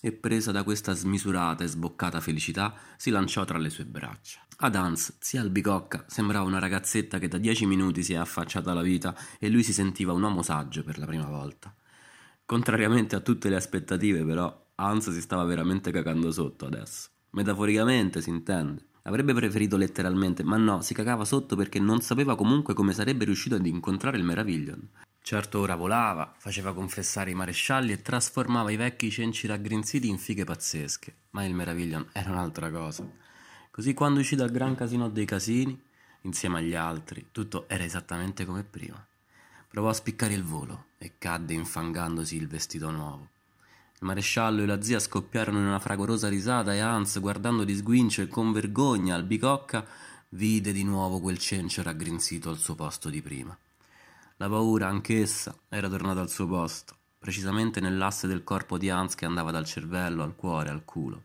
E 0.00 0.12
presa 0.12 0.50
da 0.50 0.62
questa 0.62 0.94
smisurata 0.94 1.64
e 1.64 1.66
sboccata 1.66 2.20
felicità, 2.20 2.74
si 2.96 3.10
lanciò 3.10 3.44
tra 3.44 3.58
le 3.58 3.68
sue 3.68 3.84
braccia. 3.84 4.40
Ad 4.62 4.74
Hans, 4.74 5.16
zia 5.20 5.40
Albicocca, 5.40 6.04
sembrava 6.06 6.44
una 6.44 6.58
ragazzetta 6.58 7.18
che 7.18 7.28
da 7.28 7.38
dieci 7.38 7.66
minuti 7.66 8.02
si 8.02 8.12
è 8.12 8.16
affacciata 8.16 8.70
alla 8.70 8.82
vita 8.82 9.16
e 9.38 9.48
lui 9.48 9.62
si 9.62 9.72
sentiva 9.72 10.12
un 10.12 10.22
uomo 10.22 10.42
saggio 10.42 10.82
per 10.82 10.98
la 10.98 11.06
prima 11.06 11.26
volta. 11.26 11.74
Contrariamente 12.44 13.14
a 13.14 13.20
tutte 13.20 13.48
le 13.48 13.56
aspettative, 13.56 14.24
però, 14.24 14.68
Hans 14.74 15.10
si 15.10 15.20
stava 15.20 15.44
veramente 15.44 15.90
cagando 15.90 16.32
sotto 16.32 16.66
adesso. 16.66 17.10
Metaforicamente 17.30 18.20
si 18.20 18.30
intende. 18.30 18.88
Avrebbe 19.02 19.32
preferito 19.32 19.76
letteralmente, 19.76 20.42
ma 20.42 20.56
no, 20.56 20.82
si 20.82 20.92
cagava 20.94 21.24
sotto 21.24 21.56
perché 21.56 21.78
non 21.78 22.00
sapeva 22.00 22.36
comunque 22.36 22.74
come 22.74 22.92
sarebbe 22.92 23.24
riuscito 23.24 23.54
ad 23.54 23.66
incontrare 23.66 24.18
il 24.18 24.24
Meraviglion. 24.24 24.88
Certo 25.22 25.58
ora 25.60 25.74
volava, 25.74 26.34
faceva 26.36 26.74
confessare 26.74 27.30
i 27.30 27.34
marescialli 27.34 27.92
e 27.92 28.02
trasformava 28.02 28.70
i 28.70 28.76
vecchi 28.76 29.10
cenci 29.10 29.46
raggrinziti 29.46 30.08
in 30.08 30.18
fighe 30.18 30.44
pazzesche, 30.44 31.14
ma 31.30 31.44
il 31.44 31.54
Meraviglion 31.54 32.08
era 32.12 32.30
un'altra 32.30 32.70
cosa. 32.70 33.08
Così 33.70 33.94
quando 33.94 34.20
uscì 34.20 34.36
dal 34.36 34.50
gran 34.50 34.74
casino 34.74 35.08
dei 35.08 35.26
casini, 35.26 35.80
insieme 36.22 36.58
agli 36.58 36.74
altri, 36.74 37.28
tutto 37.32 37.68
era 37.68 37.84
esattamente 37.84 38.44
come 38.44 38.64
prima. 38.64 39.02
Provò 39.68 39.88
a 39.88 39.94
spiccare 39.94 40.34
il 40.34 40.42
volo 40.42 40.86
e 40.98 41.12
cadde 41.16 41.54
infangandosi 41.54 42.36
il 42.36 42.48
vestito 42.48 42.90
nuovo. 42.90 43.28
Il 44.02 44.06
maresciallo 44.06 44.62
e 44.62 44.66
la 44.66 44.80
zia 44.80 44.98
scoppiarono 44.98 45.58
in 45.58 45.66
una 45.66 45.78
fragorosa 45.78 46.30
risata 46.30 46.72
e 46.72 46.78
Hans, 46.78 47.20
guardando 47.20 47.64
di 47.64 47.74
sguincio 47.74 48.22
e 48.22 48.28
con 48.28 48.50
vergogna 48.50 49.14
al 49.14 49.24
bicocca, 49.24 49.84
vide 50.30 50.72
di 50.72 50.84
nuovo 50.84 51.20
quel 51.20 51.36
cencio 51.36 51.82
raggrinzito 51.82 52.48
al 52.48 52.56
suo 52.56 52.74
posto 52.74 53.10
di 53.10 53.20
prima. 53.20 53.54
La 54.38 54.48
paura, 54.48 54.88
anch'essa, 54.88 55.54
era 55.68 55.90
tornata 55.90 56.20
al 56.20 56.30
suo 56.30 56.46
posto, 56.46 56.96
precisamente 57.18 57.78
nell'asse 57.80 58.26
del 58.26 58.42
corpo 58.42 58.78
di 58.78 58.88
Hans 58.88 59.14
che 59.14 59.26
andava 59.26 59.50
dal 59.50 59.66
cervello 59.66 60.22
al 60.22 60.34
cuore, 60.34 60.70
al 60.70 60.86
culo. 60.86 61.24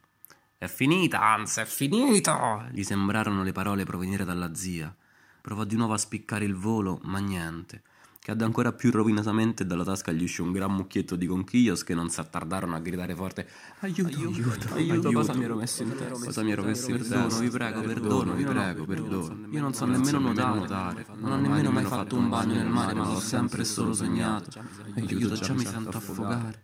È 0.58 0.68
finita, 0.68 1.22
Hans, 1.22 1.56
è 1.60 1.66
finita! 1.66 2.68
Gli 2.74 2.84
sembrarono 2.84 3.44
le 3.44 3.54
parole 3.54 3.86
provenire 3.86 4.26
dalla 4.26 4.54
zia. 4.54 4.94
Provò 5.40 5.64
di 5.64 5.78
nuovo 5.78 5.94
a 5.94 5.98
spiccare 5.98 6.44
il 6.44 6.56
volo, 6.56 7.00
ma 7.04 7.20
niente. 7.20 7.84
Cadde 8.26 8.44
ancora 8.44 8.74
più 8.74 8.90
rovinosamente 8.90 9.62
e 9.62 9.66
dalla 9.68 9.84
tasca 9.84 10.12
gli 10.12 10.24
uscì 10.24 10.42
un 10.42 10.52
gran 10.52 10.74
mucchietto 10.74 11.16
di 11.16 11.28
conchiglios 11.28 11.84
che 11.84 11.94
non 11.94 12.10
s'attardarono 12.10 12.76
a 12.76 12.80
gridare 12.80 13.14
forte 13.14 13.48
Aiuto, 13.82 14.08
aiuto, 14.08 14.50
aiuto, 14.50 14.74
aiuto, 14.74 15.12
cosa 15.12 15.36
mi 15.36 15.44
ero 15.44 15.56
messo 15.56 15.84
in 15.84 15.96
testa? 15.96 16.26
Cosa 16.26 16.42
mi 16.42 16.52
ero 16.52 16.64
messo 16.64 16.90
in 16.90 16.98
testa? 16.98 17.20
Perdono, 17.20 17.40
vi 17.40 17.50
prego, 17.50 17.82
perdono, 17.82 18.34
vi 18.34 18.44
prego, 18.44 18.86
perdono. 18.86 19.48
Io 19.52 19.62
non 19.62 19.76
so 19.76 19.86
nemmeno 19.86 20.18
nuotare, 20.18 21.06
non 21.18 21.34
ho 21.34 21.38
nemmeno 21.38 21.70
mai 21.70 21.84
fatto 21.84 22.16
un 22.16 22.28
bagno 22.28 22.56
nel 22.56 22.68
mare, 22.68 22.96
ma 22.96 23.06
l'ho 23.06 23.20
sempre 23.20 23.64
solo 23.64 23.94
sognato. 23.94 24.60
Aiuto, 24.96 25.36
già 25.36 25.54
mi 25.54 25.64
sento 25.64 25.96
affogare. 25.96 26.64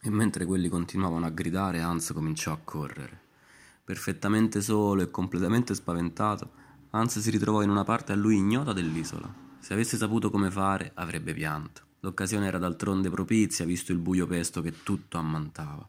E 0.00 0.08
mentre 0.08 0.44
quelli 0.44 0.68
continuavano 0.68 1.26
a 1.26 1.30
gridare, 1.30 1.80
Hans 1.80 2.12
cominciò 2.12 2.52
a 2.52 2.60
correre. 2.62 3.22
Perfettamente 3.82 4.60
solo 4.60 5.02
e 5.02 5.10
completamente 5.10 5.74
spaventato, 5.74 6.50
Hans 6.90 7.18
si 7.18 7.28
ritrovò 7.28 7.62
in 7.62 7.70
una 7.70 7.82
parte 7.82 8.12
a 8.12 8.14
lui 8.14 8.36
ignota 8.36 8.72
dell'isola. 8.72 9.46
Se 9.60 9.72
avesse 9.72 9.96
saputo 9.96 10.30
come 10.30 10.50
fare, 10.50 10.92
avrebbe 10.94 11.34
pianto. 11.34 11.82
L'occasione 12.00 12.46
era 12.46 12.58
d'altronde 12.58 13.10
propizia, 13.10 13.64
visto 13.64 13.92
il 13.92 13.98
buio 13.98 14.26
pesto 14.26 14.62
che 14.62 14.82
tutto 14.82 15.18
ammantava. 15.18 15.88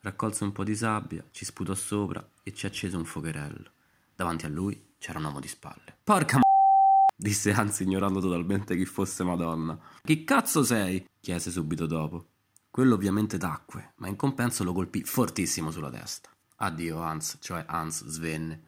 Raccolse 0.00 0.44
un 0.44 0.52
po' 0.52 0.64
di 0.64 0.76
sabbia, 0.76 1.24
ci 1.30 1.44
sputò 1.44 1.74
sopra 1.74 2.26
e 2.42 2.52
ci 2.54 2.66
accese 2.66 2.96
un 2.96 3.04
fuocherello. 3.04 3.70
Davanti 4.14 4.46
a 4.46 4.48
lui 4.48 4.80
c'era 4.98 5.18
un 5.18 5.24
uomo 5.24 5.40
di 5.40 5.48
spalle. 5.48 5.96
Porca 6.04 6.36
m***a! 6.36 7.14
disse 7.16 7.52
Hans 7.52 7.80
ignorando 7.80 8.20
totalmente 8.20 8.76
chi 8.76 8.84
fosse 8.84 9.24
Madonna. 9.24 9.78
Chi 10.02 10.22
cazzo 10.24 10.62
sei? 10.62 11.04
chiese 11.20 11.50
subito 11.50 11.86
dopo. 11.86 12.26
Quello 12.70 12.94
ovviamente 12.94 13.38
tacque, 13.38 13.94
ma 13.96 14.08
in 14.08 14.14
compenso 14.16 14.62
lo 14.62 14.72
colpì 14.72 15.02
fortissimo 15.02 15.70
sulla 15.70 15.90
testa. 15.90 16.30
Addio 16.56 17.00
Hans, 17.00 17.38
cioè 17.40 17.64
Hans 17.66 18.06
svenne. 18.06 18.62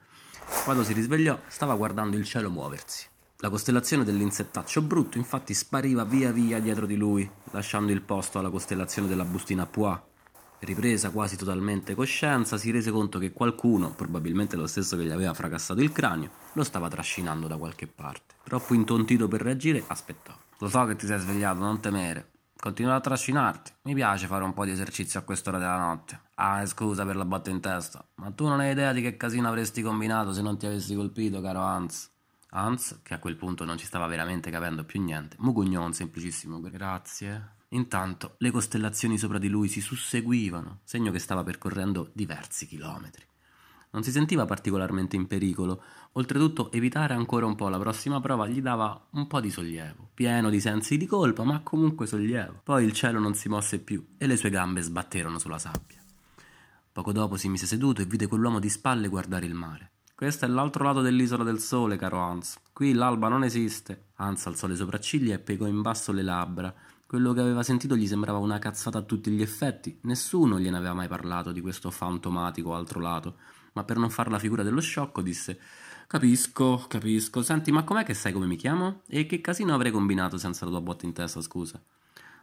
Quando 0.64 0.82
si 0.82 0.94
risvegliò, 0.94 1.38
stava 1.46 1.76
guardando 1.76 2.16
il 2.16 2.24
cielo 2.24 2.50
muoversi. 2.50 3.06
La 3.42 3.48
costellazione 3.48 4.04
dell'insettaccio 4.04 4.82
brutto 4.82 5.16
infatti 5.16 5.54
spariva 5.54 6.04
via 6.04 6.30
via 6.30 6.60
dietro 6.60 6.84
di 6.84 6.96
lui, 6.96 7.28
lasciando 7.52 7.90
il 7.90 8.02
posto 8.02 8.38
alla 8.38 8.50
costellazione 8.50 9.08
della 9.08 9.24
bustina 9.24 9.64
Pois. 9.64 9.98
Ripresa 10.58 11.08
quasi 11.08 11.38
totalmente 11.38 11.94
coscienza, 11.94 12.58
si 12.58 12.70
rese 12.70 12.90
conto 12.90 13.18
che 13.18 13.32
qualcuno, 13.32 13.94
probabilmente 13.94 14.56
lo 14.56 14.66
stesso 14.66 14.94
che 14.98 15.04
gli 15.04 15.10
aveva 15.10 15.32
fracassato 15.32 15.80
il 15.80 15.90
cranio, 15.90 16.30
lo 16.52 16.62
stava 16.64 16.88
trascinando 16.88 17.46
da 17.46 17.56
qualche 17.56 17.86
parte. 17.86 18.34
Troppo 18.44 18.74
intontito 18.74 19.26
per 19.26 19.40
reagire, 19.40 19.82
aspettò. 19.86 20.36
Lo 20.58 20.68
so 20.68 20.84
che 20.84 20.96
ti 20.96 21.06
sei 21.06 21.18
svegliato, 21.18 21.60
non 21.60 21.80
temere. 21.80 22.32
Continua 22.58 22.96
a 22.96 23.00
trascinarti. 23.00 23.72
Mi 23.84 23.94
piace 23.94 24.26
fare 24.26 24.44
un 24.44 24.52
po' 24.52 24.66
di 24.66 24.72
esercizio 24.72 25.18
a 25.18 25.22
quest'ora 25.22 25.56
della 25.56 25.78
notte. 25.78 26.20
Ah, 26.34 26.66
scusa 26.66 27.06
per 27.06 27.16
la 27.16 27.24
botta 27.24 27.48
in 27.48 27.60
testa, 27.60 28.06
ma 28.16 28.30
tu 28.32 28.46
non 28.46 28.60
hai 28.60 28.72
idea 28.72 28.92
di 28.92 29.00
che 29.00 29.16
casino 29.16 29.48
avresti 29.48 29.80
combinato 29.80 30.34
se 30.34 30.42
non 30.42 30.58
ti 30.58 30.66
avessi 30.66 30.94
colpito, 30.94 31.40
caro 31.40 31.60
Hans. 31.60 32.10
Hans, 32.50 33.00
che 33.02 33.14
a 33.14 33.18
quel 33.18 33.36
punto 33.36 33.64
non 33.64 33.78
ci 33.78 33.86
stava 33.86 34.06
veramente 34.06 34.50
capendo 34.50 34.84
più 34.84 35.00
niente, 35.00 35.36
mugugnò 35.38 35.84
un 35.84 35.92
semplicissimo 35.92 36.60
grazie. 36.60 37.58
Intanto 37.68 38.34
le 38.38 38.50
costellazioni 38.50 39.16
sopra 39.18 39.38
di 39.38 39.48
lui 39.48 39.68
si 39.68 39.80
susseguivano, 39.80 40.80
segno 40.84 41.12
che 41.12 41.20
stava 41.20 41.44
percorrendo 41.44 42.10
diversi 42.12 42.66
chilometri. 42.66 43.24
Non 43.92 44.02
si 44.02 44.10
sentiva 44.12 44.44
particolarmente 44.44 45.16
in 45.16 45.26
pericolo, 45.26 45.82
oltretutto 46.12 46.70
evitare 46.72 47.14
ancora 47.14 47.46
un 47.46 47.56
po' 47.56 47.68
la 47.68 47.78
prossima 47.78 48.20
prova 48.20 48.46
gli 48.46 48.60
dava 48.60 49.08
un 49.10 49.26
po' 49.26 49.40
di 49.40 49.50
sollievo, 49.50 50.10
pieno 50.14 50.48
di 50.48 50.60
sensi 50.60 50.96
di 50.96 51.06
colpa, 51.06 51.42
ma 51.44 51.60
comunque 51.60 52.06
sollievo. 52.06 52.60
Poi 52.62 52.84
il 52.84 52.92
cielo 52.92 53.18
non 53.18 53.34
si 53.34 53.48
mosse 53.48 53.80
più 53.80 54.14
e 54.16 54.26
le 54.26 54.36
sue 54.36 54.50
gambe 54.50 54.80
sbatterono 54.80 55.38
sulla 55.38 55.58
sabbia. 55.58 56.02
Poco 56.92 57.12
dopo 57.12 57.36
si 57.36 57.48
mise 57.48 57.66
seduto 57.66 58.02
e 58.02 58.04
vide 58.04 58.26
quell'uomo 58.26 58.58
di 58.58 58.68
spalle 58.68 59.08
guardare 59.08 59.46
il 59.46 59.54
mare. 59.54 59.90
Questo 60.20 60.44
è 60.44 60.48
l'altro 60.48 60.84
lato 60.84 61.00
dell'isola 61.00 61.44
del 61.44 61.60
sole, 61.60 61.96
caro 61.96 62.18
Hans. 62.18 62.58
Qui 62.74 62.92
l'alba 62.92 63.28
non 63.28 63.42
esiste. 63.42 64.08
Hans 64.16 64.44
alzò 64.44 64.66
le 64.66 64.76
sopracciglia 64.76 65.36
e 65.36 65.38
piegò 65.38 65.66
in 65.66 65.80
basso 65.80 66.12
le 66.12 66.20
labbra. 66.20 66.74
Quello 67.06 67.32
che 67.32 67.40
aveva 67.40 67.62
sentito 67.62 67.96
gli 67.96 68.06
sembrava 68.06 68.36
una 68.36 68.58
cazzata 68.58 68.98
a 68.98 69.02
tutti 69.02 69.30
gli 69.30 69.40
effetti. 69.40 69.98
Nessuno 70.02 70.60
gliene 70.60 70.76
aveva 70.76 70.92
mai 70.92 71.08
parlato 71.08 71.52
di 71.52 71.62
questo 71.62 71.90
fantomatico 71.90 72.74
altro 72.74 73.00
lato. 73.00 73.36
Ma 73.72 73.82
per 73.82 73.96
non 73.96 74.10
far 74.10 74.30
la 74.30 74.38
figura 74.38 74.62
dello 74.62 74.82
sciocco 74.82 75.22
disse: 75.22 75.58
Capisco, 76.06 76.84
capisco. 76.86 77.40
Senti, 77.40 77.72
ma 77.72 77.82
com'è 77.84 78.04
che 78.04 78.12
sai 78.12 78.34
come 78.34 78.44
mi 78.44 78.56
chiamo? 78.56 79.00
E 79.06 79.24
che 79.24 79.40
casino 79.40 79.72
avrei 79.72 79.90
combinato 79.90 80.36
senza 80.36 80.66
la 80.66 80.70
tua 80.70 80.82
botta 80.82 81.06
in 81.06 81.14
testa, 81.14 81.40
scusa? 81.40 81.80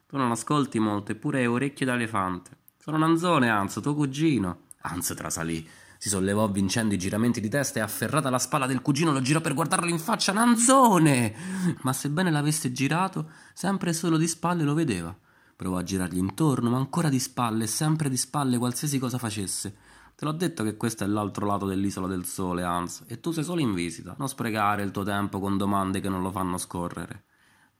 Tu 0.07 0.17
non 0.17 0.31
ascolti 0.31 0.79
molto, 0.79 1.11
eppure 1.11 1.41
hai 1.41 1.45
orecchie 1.45 1.85
da 1.85 1.93
elefante. 1.93 2.57
Sono 2.79 2.97
Nanzone, 2.97 3.51
Hans, 3.51 3.77
tuo 3.83 3.93
cugino. 3.93 4.61
Hans 4.79 5.13
trasalì. 5.15 5.85
Si 5.99 6.09
sollevò 6.09 6.47
vincendo 6.49 6.93
i 6.93 6.97
giramenti 6.97 7.41
di 7.41 7.49
testa 7.49 7.79
e 7.79 7.81
afferrata 7.81 8.29
la 8.29 8.39
spalla 8.39 8.67
del 8.67 8.81
cugino 8.81 9.11
lo 9.11 9.21
girò 9.21 9.41
per 9.41 9.53
guardarlo 9.53 9.89
in 9.89 9.99
faccia. 9.99 10.31
Nanzone! 10.31 11.33
Ma 11.81 11.93
sebbene 11.93 12.31
l'avesse 12.31 12.71
girato, 12.71 13.31
sempre 13.53 13.93
solo 13.93 14.17
di 14.17 14.27
spalle 14.27 14.63
lo 14.63 14.73
vedeva. 14.73 15.15
Provò 15.55 15.77
a 15.77 15.83
girargli 15.83 16.17
intorno, 16.17 16.69
ma 16.69 16.77
ancora 16.77 17.09
di 17.09 17.19
spalle, 17.19 17.65
sempre 17.65 18.09
di 18.09 18.17
spalle, 18.17 18.59
qualsiasi 18.59 18.99
cosa 18.99 19.17
facesse. 19.17 19.75
Te 20.15 20.25
l'ho 20.25 20.31
detto 20.31 20.63
che 20.63 20.77
questo 20.77 21.03
è 21.03 21.07
l'altro 21.07 21.45
lato 21.45 21.65
dell'isola 21.65 22.07
del 22.07 22.25
sole, 22.25 22.63
Hans, 22.63 23.03
e 23.07 23.19
tu 23.19 23.31
sei 23.31 23.43
solo 23.43 23.61
in 23.61 23.73
visita. 23.73 24.15
Non 24.17 24.27
sprecare 24.27 24.83
il 24.83 24.91
tuo 24.91 25.03
tempo 25.03 25.39
con 25.39 25.57
domande 25.57 25.99
che 25.99 26.09
non 26.09 26.21
lo 26.21 26.31
fanno 26.31 26.57
scorrere. 26.57 27.23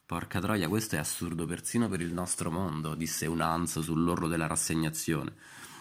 Porca 0.06 0.40
troia, 0.40 0.68
questo 0.70 0.96
è 0.96 1.00
assurdo 1.00 1.46
persino 1.46 1.90
per 1.90 2.00
il 2.00 2.14
nostro 2.14 2.50
mondo, 2.50 2.96
disse 2.96 3.26
un 3.26 3.42
Hans 3.42 3.80
sull'orlo 3.80 4.28
della 4.28 4.48
rassegnazione. 4.48 5.34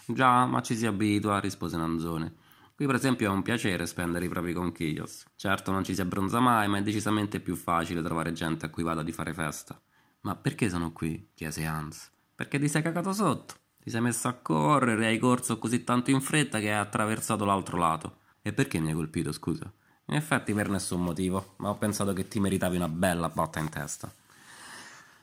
Già, 0.09 0.47
ma 0.47 0.63
ci 0.63 0.77
si 0.77 0.87
abitua, 0.87 1.41
rispose 1.41 1.77
Nanzone. 1.77 2.35
Qui 2.77 2.87
per 2.87 2.95
esempio 2.95 3.29
è 3.29 3.35
un 3.35 3.43
piacere 3.43 3.87
spendere 3.87 4.27
i 4.27 4.29
propri 4.29 4.53
conchiglios. 4.53 5.25
Certo 5.35 5.73
non 5.73 5.83
ci 5.83 5.95
si 5.95 6.01
abbronza 6.01 6.41
mai, 6.41 6.69
ma 6.69 6.79
è 6.79 6.83
decisamente 6.83 7.41
più 7.41 7.57
facile 7.57 8.03
trovare 8.03 8.33
gente 8.33 8.67
a 8.67 8.69
cui 8.69 8.83
vada 8.83 9.03
di 9.03 9.13
fare 9.13 9.33
festa. 9.33 9.81
Ma 10.21 10.37
perché 10.37 10.69
sono 10.69 10.93
qui? 10.93 11.31
chiese 11.35 11.65
Hans. 11.65 12.11
Perché 12.35 12.59
ti 12.59 12.69
sei 12.69 12.83
cagato 12.83 13.13
sotto. 13.13 13.55
Ti 13.81 13.91
sei 13.91 14.01
messo 14.01 14.29
a 14.29 14.35
correre, 14.35 15.07
hai 15.07 15.19
corso 15.19 15.59
così 15.59 15.85
tanto 15.85 16.11
in 16.11 16.21
fretta 16.21 16.59
che 16.59 16.71
hai 16.71 16.79
attraversato 16.79 17.45
l'altro 17.45 17.79
lato. 17.79 18.19
E 18.43 18.53
perché 18.53 18.79
mi 18.79 18.89
hai 18.89 18.95
colpito, 18.95 19.33
scusa? 19.33 19.73
In 20.07 20.15
effetti 20.15 20.53
per 20.53 20.69
nessun 20.69 21.03
motivo, 21.03 21.55
ma 21.59 21.71
ho 21.71 21.77
pensato 21.77 22.13
che 22.13 22.29
ti 22.29 22.39
meritavi 22.39 22.77
una 22.77 22.89
bella 22.89 23.29
botta 23.29 23.59
in 23.59 23.71
testa. 23.71 24.13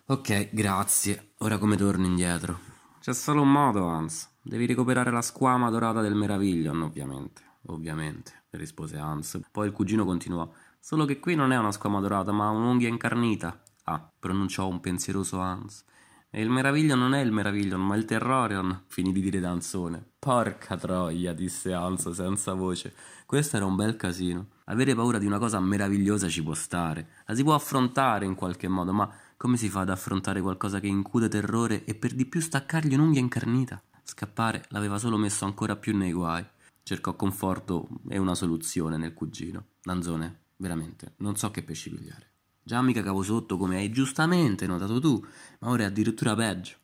Ok, 0.08 0.50
grazie. 0.52 1.34
Ora 1.38 1.58
come 1.58 1.78
torno 1.78 2.06
indietro? 2.06 2.73
C'è 3.04 3.14
solo 3.14 3.42
un 3.42 3.52
modo, 3.52 3.88
Hans. 3.88 4.30
Devi 4.42 4.66
recuperare 4.66 5.12
la 5.12 5.22
squama 5.22 5.70
dorata 5.70 6.00
del 6.00 6.16
Meraviglion, 6.16 6.84
ovviamente. 6.84 7.42
Ovviamente, 7.64 8.46
rispose 8.52 8.96
Hans. 8.96 9.42
Poi 9.52 9.68
il 9.68 9.74
cugino 9.74 10.06
continuò. 10.06 10.50
Solo 10.80 11.04
che 11.04 11.20
qui 11.20 11.36
non 11.36 11.52
è 11.52 11.58
una 11.58 11.74
squama 11.74 12.00
dorata, 12.00 12.32
ma 12.32 12.50
un'unghia 12.50 12.88
incarnita. 12.88 13.62
Ah, 13.84 14.10
pronunciò 14.18 14.70
un 14.70 14.80
pensieroso 14.80 15.42
Hans. 15.42 15.84
E 16.30 16.42
il 16.42 16.50
Meraviglion 16.50 16.98
non 16.98 17.14
è 17.14 17.20
il 17.20 17.34
Meraviglion, 17.34 17.86
ma 17.86 17.98
il 17.98 18.06
Terrorion, 18.06 18.84
finì 18.88 19.12
di 19.12 19.20
dire 19.20 19.42
Danzone. 19.42 20.02
Porca 20.18 20.78
troia, 20.78 21.34
disse 21.34 21.74
Hans 21.74 22.10
senza 22.10 22.54
voce. 22.54 22.96
Questo 23.26 23.58
era 23.58 23.66
un 23.66 23.76
bel 23.76 23.98
casino. 23.98 24.48
Avere 24.68 24.96
paura 24.96 25.18
di 25.18 25.26
una 25.26 25.40
cosa 25.40 25.60
meravigliosa 25.60 26.30
ci 26.30 26.42
può 26.42 26.54
stare. 26.54 27.10
La 27.26 27.36
si 27.36 27.44
può 27.44 27.54
affrontare 27.54 28.26
in 28.26 28.36
qualche 28.36 28.70
modo, 28.70 28.94
ma 28.94 29.14
come 29.44 29.58
si 29.58 29.68
fa 29.68 29.82
ad 29.82 29.90
affrontare 29.90 30.40
qualcosa 30.40 30.80
che 30.80 30.88
incute 30.88 31.28
terrore 31.28 31.84
e 31.84 31.96
per 31.96 32.14
di 32.14 32.26
più 32.26 32.40
staccargli 32.40 32.94
un'unghia 32.94 33.20
incarnita? 33.20 33.84
Scappare 34.02 34.64
l'aveva 34.70 34.98
solo 34.98 35.18
messo 35.18 35.44
ancora 35.44 35.76
più 35.76 35.98
nei 35.98 36.14
guai. 36.14 36.46
Cercò 36.82 37.14
conforto 37.18 37.90
e 38.08 38.18
una 38.18 38.36
soluzione 38.36 38.96
nel 38.96 39.14
cugino. 39.14 39.66
Lanzone, 39.82 40.44
veramente, 40.56 41.16
non 41.18 41.36
so 41.36 41.52
che 41.52 41.62
pesci 41.62 41.90
pigliare. 41.90 42.32
Già 42.64 42.82
mi 42.82 42.94
cagavo 42.94 43.22
sotto 43.22 43.58
come 43.58 43.76
hai 43.76 43.92
giustamente 43.92 44.66
notato 44.66 45.02
tu, 45.02 45.22
ma 45.60 45.68
ora 45.68 45.84
è 45.84 45.88
addirittura 45.88 46.34
peggio. 46.36 46.78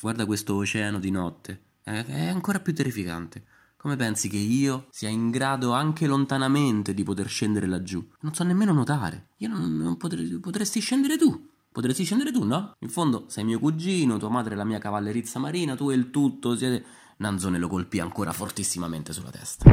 Guarda 0.00 0.24
questo 0.24 0.54
oceano 0.54 1.00
di 1.00 1.10
notte, 1.10 1.62
è, 1.82 2.00
è 2.04 2.28
ancora 2.28 2.60
più 2.60 2.72
terrificante. 2.72 3.44
Come 3.76 3.96
pensi 3.96 4.28
che 4.28 4.36
io 4.36 4.86
sia 4.92 5.08
in 5.08 5.32
grado 5.32 5.72
anche 5.72 6.06
lontanamente 6.06 6.94
di 6.94 7.02
poter 7.02 7.26
scendere 7.26 7.66
laggiù? 7.66 8.08
Non 8.20 8.34
so 8.34 8.44
nemmeno 8.44 8.72
nuotare. 8.72 9.30
Io 9.38 9.48
non, 9.48 9.76
non 9.76 9.96
potrei, 9.96 10.28
potresti 10.38 10.78
scendere 10.78 11.18
tu. 11.18 11.50
Potresti 11.74 12.04
scendere 12.04 12.30
tu, 12.30 12.44
no? 12.44 12.76
In 12.78 12.88
fondo 12.88 13.24
sei 13.26 13.42
mio 13.42 13.58
cugino, 13.58 14.16
tua 14.16 14.28
madre 14.28 14.54
è 14.54 14.56
la 14.56 14.62
mia 14.62 14.78
cavallerizza 14.78 15.40
marina, 15.40 15.74
tu 15.74 15.90
e 15.90 15.96
il 15.96 16.10
tutto 16.10 16.56
siete... 16.56 16.84
Nanzone 17.16 17.58
lo 17.58 17.66
colpì 17.66 17.98
ancora 17.98 18.30
fortissimamente 18.30 19.12
sulla 19.12 19.30
testa. 19.30 19.68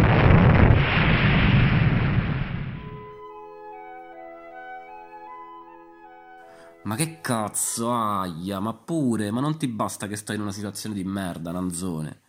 Ma 6.86 6.96
che 6.96 7.22
cazzo, 7.22 7.94
aia, 7.94 8.60
ma 8.60 8.74
pure, 8.74 9.30
ma 9.30 9.40
non 9.40 9.60
ti 9.60 9.68
basta 9.68 10.08
che 10.08 10.16
stai 10.16 10.38
in 10.38 10.42
una 10.42 10.52
situazione 10.52 10.96
di 10.96 11.04
merda, 11.04 11.52
Nanzone. 11.52 12.22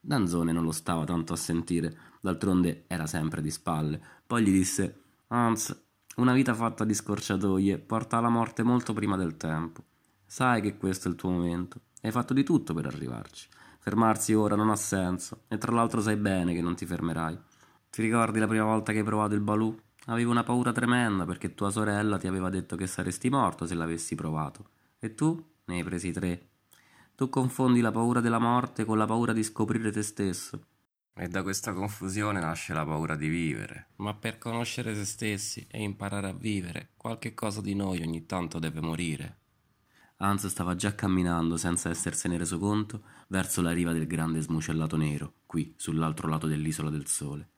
Nanzone 0.00 0.50
non 0.50 0.64
lo 0.64 0.72
stava 0.72 1.04
tanto 1.04 1.32
a 1.32 1.36
sentire, 1.36 1.96
d'altronde 2.20 2.86
era 2.88 3.06
sempre 3.06 3.40
di 3.40 3.52
spalle. 3.52 4.02
Poi 4.26 4.42
gli 4.42 4.50
disse: 4.50 5.02
Hans, 5.28 5.85
una 6.16 6.32
vita 6.32 6.54
fatta 6.54 6.84
di 6.84 6.94
scorciatoie 6.94 7.78
porta 7.78 8.16
alla 8.16 8.30
morte 8.30 8.62
molto 8.62 8.94
prima 8.94 9.16
del 9.16 9.36
tempo. 9.36 9.84
Sai 10.24 10.62
che 10.62 10.76
questo 10.78 11.08
è 11.08 11.10
il 11.10 11.16
tuo 11.16 11.28
momento. 11.28 11.80
Hai 12.00 12.10
fatto 12.10 12.32
di 12.32 12.42
tutto 12.42 12.72
per 12.72 12.86
arrivarci. 12.86 13.48
Fermarsi 13.80 14.32
ora 14.32 14.56
non 14.56 14.70
ha 14.70 14.76
senso, 14.76 15.42
e 15.48 15.58
tra 15.58 15.72
l'altro 15.72 16.00
sai 16.00 16.16
bene 16.16 16.54
che 16.54 16.62
non 16.62 16.74
ti 16.74 16.86
fermerai. 16.86 17.38
Ti 17.90 18.00
ricordi 18.00 18.38
la 18.38 18.46
prima 18.46 18.64
volta 18.64 18.92
che 18.92 18.98
hai 18.98 19.04
provato 19.04 19.34
il 19.34 19.42
balù? 19.42 19.78
Avevo 20.06 20.30
una 20.30 20.42
paura 20.42 20.72
tremenda 20.72 21.26
perché 21.26 21.54
tua 21.54 21.70
sorella 21.70 22.16
ti 22.16 22.26
aveva 22.26 22.48
detto 22.48 22.76
che 22.76 22.86
saresti 22.86 23.28
morto 23.28 23.66
se 23.66 23.74
l'avessi 23.74 24.14
provato. 24.14 24.70
E 24.98 25.14
tu 25.14 25.42
ne 25.66 25.74
hai 25.74 25.84
presi 25.84 26.12
tre. 26.12 26.48
Tu 27.14 27.28
confondi 27.28 27.80
la 27.80 27.90
paura 27.90 28.20
della 28.20 28.38
morte 28.38 28.86
con 28.86 28.96
la 28.96 29.06
paura 29.06 29.34
di 29.34 29.42
scoprire 29.42 29.92
te 29.92 30.02
stesso. 30.02 30.60
E 31.18 31.28
da 31.28 31.42
questa 31.42 31.72
confusione 31.72 32.40
nasce 32.40 32.74
la 32.74 32.84
paura 32.84 33.16
di 33.16 33.28
vivere. 33.28 33.86
Ma 33.96 34.12
per 34.12 34.36
conoscere 34.36 34.94
se 34.94 35.06
stessi 35.06 35.66
e 35.70 35.82
imparare 35.82 36.28
a 36.28 36.34
vivere, 36.34 36.90
qualche 36.94 37.32
cosa 37.32 37.62
di 37.62 37.74
noi 37.74 38.02
ogni 38.02 38.26
tanto 38.26 38.58
deve 38.58 38.82
morire. 38.82 39.38
Hans 40.18 40.46
stava 40.46 40.74
già 40.74 40.94
camminando, 40.94 41.56
senza 41.56 41.88
essersene 41.88 42.36
reso 42.36 42.58
conto, 42.58 43.02
verso 43.28 43.62
la 43.62 43.72
riva 43.72 43.94
del 43.94 44.06
grande 44.06 44.42
smucellato 44.42 44.98
nero, 44.98 45.36
qui, 45.46 45.72
sull'altro 45.78 46.28
lato 46.28 46.46
dell'isola 46.46 46.90
del 46.90 47.06
sole. 47.06 47.52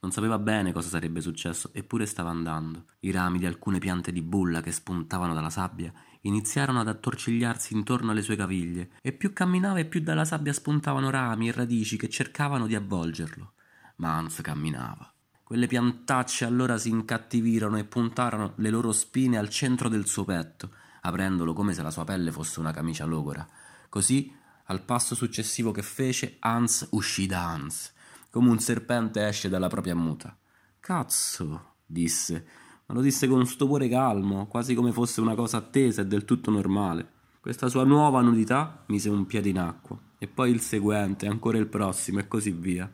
Non 0.00 0.10
sapeva 0.10 0.40
bene 0.40 0.72
cosa 0.72 0.88
sarebbe 0.88 1.20
successo, 1.20 1.70
eppure 1.72 2.06
stava 2.06 2.30
andando. 2.30 2.86
I 3.00 3.12
rami 3.12 3.38
di 3.38 3.46
alcune 3.46 3.78
piante 3.78 4.10
di 4.10 4.22
bulla 4.22 4.60
che 4.60 4.72
spuntavano 4.72 5.34
dalla 5.34 5.50
sabbia 5.50 5.92
iniziarono 6.24 6.80
ad 6.80 6.88
attorcigliarsi 6.88 7.72
intorno 7.74 8.10
alle 8.10 8.22
sue 8.22 8.36
caviglie, 8.36 8.90
e 9.00 9.12
più 9.12 9.32
camminava 9.32 9.78
e 9.78 9.86
più 9.86 10.00
dalla 10.00 10.24
sabbia 10.24 10.52
spuntavano 10.52 11.10
rami 11.10 11.48
e 11.48 11.52
radici 11.52 11.96
che 11.96 12.08
cercavano 12.08 12.66
di 12.66 12.74
avvolgerlo. 12.74 13.52
Ma 13.96 14.16
Hans 14.16 14.40
camminava. 14.42 15.12
Quelle 15.42 15.66
piantacce 15.66 16.44
allora 16.44 16.78
si 16.78 16.88
incattivirono 16.88 17.76
e 17.78 17.84
puntarono 17.84 18.52
le 18.56 18.70
loro 18.70 18.92
spine 18.92 19.38
al 19.38 19.48
centro 19.48 19.88
del 19.88 20.06
suo 20.06 20.24
petto, 20.24 20.70
aprendolo 21.02 21.52
come 21.52 21.72
se 21.74 21.82
la 21.82 21.90
sua 21.90 22.04
pelle 22.04 22.32
fosse 22.32 22.60
una 22.60 22.72
camicia 22.72 23.04
logora. 23.04 23.46
Così, 23.88 24.34
al 24.64 24.82
passo 24.82 25.14
successivo 25.14 25.70
che 25.70 25.82
fece, 25.82 26.36
Hans 26.40 26.88
uscì 26.90 27.26
da 27.26 27.50
Hans 27.50 27.92
come 28.34 28.50
un 28.50 28.58
serpente 28.58 29.24
esce 29.28 29.48
dalla 29.48 29.68
propria 29.68 29.94
muta. 29.94 30.36
Cazzo, 30.80 31.74
disse, 31.86 32.44
ma 32.86 32.94
lo 32.94 33.00
disse 33.00 33.26
con 33.26 33.46
stupore 33.46 33.88
calmo, 33.88 34.46
quasi 34.46 34.74
come 34.74 34.92
fosse 34.92 35.20
una 35.20 35.34
cosa 35.34 35.58
attesa 35.58 36.02
e 36.02 36.06
del 36.06 36.24
tutto 36.24 36.50
normale. 36.50 37.12
Questa 37.40 37.68
sua 37.68 37.84
nuova 37.84 38.20
nudità 38.20 38.84
mise 38.86 39.10
un 39.10 39.26
piede 39.26 39.48
in 39.48 39.58
acqua, 39.58 39.98
e 40.18 40.26
poi 40.26 40.50
il 40.50 40.60
seguente, 40.60 41.26
ancora 41.26 41.58
il 41.58 41.66
prossimo, 41.66 42.18
e 42.18 42.28
così 42.28 42.50
via. 42.50 42.90